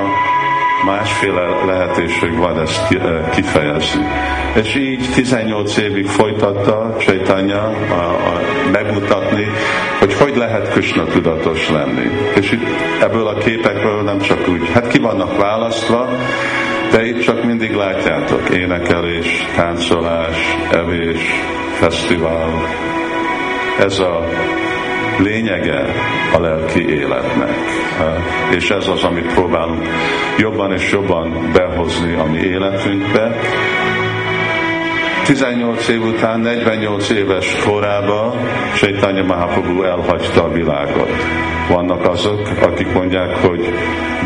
másféle 0.85 1.65
lehetőség 1.65 2.37
van 2.37 2.61
ezt 2.61 2.93
eh, 2.93 3.31
kifejezni. 3.31 4.07
És 4.55 4.75
így 4.75 5.09
18 5.15 5.77
évig 5.77 6.07
folytatta 6.07 6.97
Csaitanya 6.99 7.63
a, 7.67 8.41
megmutatni, 8.73 9.47
hogy 9.99 10.15
hogy 10.15 10.37
lehet 10.37 10.69
Krishna 10.69 11.05
tudatos 11.05 11.71
lenni. 11.71 12.11
És 12.35 12.51
itt 12.51 12.67
ebből 13.01 13.27
a 13.27 13.35
képekből 13.35 14.03
nem 14.03 14.21
csak 14.21 14.49
úgy, 14.49 14.71
hát 14.73 14.89
ki 14.89 14.99
vannak 14.99 15.37
választva, 15.37 16.09
de 16.91 17.07
itt 17.07 17.21
csak 17.21 17.45
mindig 17.45 17.75
látjátok 17.75 18.49
énekelés, 18.51 19.47
táncolás, 19.57 20.57
evés, 20.71 21.21
fesztivál. 21.79 22.51
Ez 23.79 23.99
a 23.99 24.25
lényege 25.19 25.85
a 26.33 26.41
lelki 26.41 26.89
életnek. 26.89 27.51
És 28.51 28.71
ez 28.71 28.89
az, 28.89 29.05
amit 29.05 29.33
próbálunk 29.33 29.89
jobban 30.39 30.73
és 30.73 30.91
jobban 30.93 31.51
behozni 31.53 32.15
a 32.15 32.25
mi 32.25 32.39
életünkbe. 32.39 33.39
18 35.25 35.89
év 35.89 36.03
után, 36.03 36.41
48 36.41 37.11
éves 37.11 37.57
korában 37.65 38.33
Chaitanya 38.75 39.23
Mahaprabhu 39.23 39.83
elhagyta 39.83 40.45
a 40.45 40.53
világot. 40.53 41.11
Vannak 41.69 42.09
azok, 42.09 42.49
akik 42.63 42.93
mondják, 42.93 43.37
hogy 43.37 43.73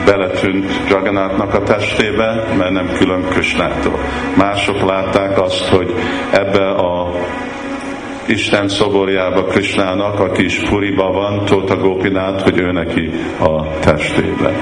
beletűnt 0.04 0.70
Jagannatnak 0.88 1.54
a 1.54 1.62
testébe, 1.62 2.44
mert 2.58 2.70
nem 2.70 2.90
külön 2.98 3.22
Krishnától. 3.28 3.98
Mások 4.36 4.80
látták 4.80 5.40
azt, 5.40 5.68
hogy 5.68 5.94
ebbe 6.32 6.70
a 6.70 7.10
Isten 8.26 8.68
szoborjába 8.68 9.44
Krisnának, 9.44 10.20
aki 10.20 10.44
is 10.44 10.60
Puriba 10.68 11.12
van, 11.12 11.44
Tóta 11.44 11.76
Gopinát, 11.76 12.42
hogy 12.42 12.58
ő 12.58 12.72
neki 12.72 13.10
a 13.40 13.78
testébe. 13.78 14.52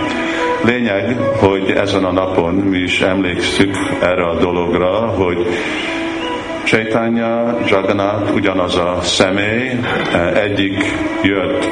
Lényeg, 0.64 1.16
hogy 1.38 1.70
ezen 1.70 2.04
a 2.04 2.12
napon 2.12 2.54
mi 2.54 2.78
is 2.78 3.00
emlékszünk 3.00 3.76
erre 4.00 4.26
a 4.26 4.38
dologra, 4.38 5.06
hogy 5.06 5.46
Chaitanya, 6.64 7.58
Jagannath 7.66 8.34
ugyanaz 8.34 8.76
a 8.76 8.98
személy, 9.02 9.70
egyik 10.34 10.84
jött 11.22 11.68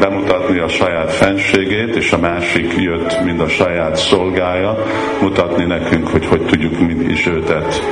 bemutatni 0.00 0.58
a 0.58 0.68
saját 0.68 1.12
fenségét, 1.12 1.96
és 1.96 2.12
a 2.12 2.18
másik 2.18 2.74
jött, 2.76 3.24
mind 3.24 3.40
a 3.40 3.48
saját 3.48 3.96
szolgája, 3.96 4.76
mutatni 5.20 5.64
nekünk, 5.64 6.08
hogy 6.08 6.26
hogy 6.26 6.46
tudjuk 6.46 6.78
mi 6.78 7.04
is 7.04 7.26
őtet 7.26 7.82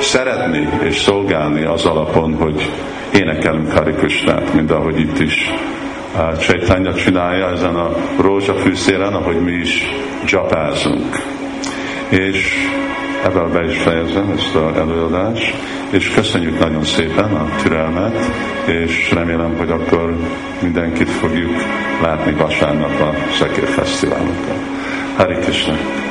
szeretni 0.00 0.68
és 0.82 0.96
szolgálni 0.96 1.64
az 1.64 1.86
alapon, 1.86 2.34
hogy 2.34 2.70
énekelünk 3.14 3.72
Hari 3.72 3.92
Krishnát, 3.92 4.54
mint 4.54 4.70
ahogy 4.70 5.00
itt 5.00 5.18
is 5.18 5.50
Csaitanya 6.38 6.94
csinálja 6.94 7.50
ezen 7.50 7.74
a 7.74 7.96
rózsafűszéren, 8.20 9.14
ahogy 9.14 9.40
mi 9.40 9.52
is 9.52 9.82
csapázunk. 10.24 11.16
És 12.08 12.68
ebben 13.24 13.52
be 13.52 13.64
is 13.64 13.78
fejezem 13.78 14.32
ezt 14.36 14.54
az 14.54 14.76
előadást, 14.76 15.54
és 15.90 16.10
köszönjük 16.10 16.58
nagyon 16.58 16.84
szépen 16.84 17.34
a 17.34 17.48
türelmet, 17.62 18.30
és 18.66 19.10
remélem, 19.12 19.56
hogy 19.56 19.70
akkor 19.70 20.16
mindenkit 20.62 21.10
fogjuk 21.10 21.56
látni 22.02 22.32
vasárnap 22.32 23.00
a 23.00 23.14
Szekér 23.38 23.68
Fesztiválokon. 23.68 24.58
Hari 25.16 25.34
Krishna! 25.34 26.09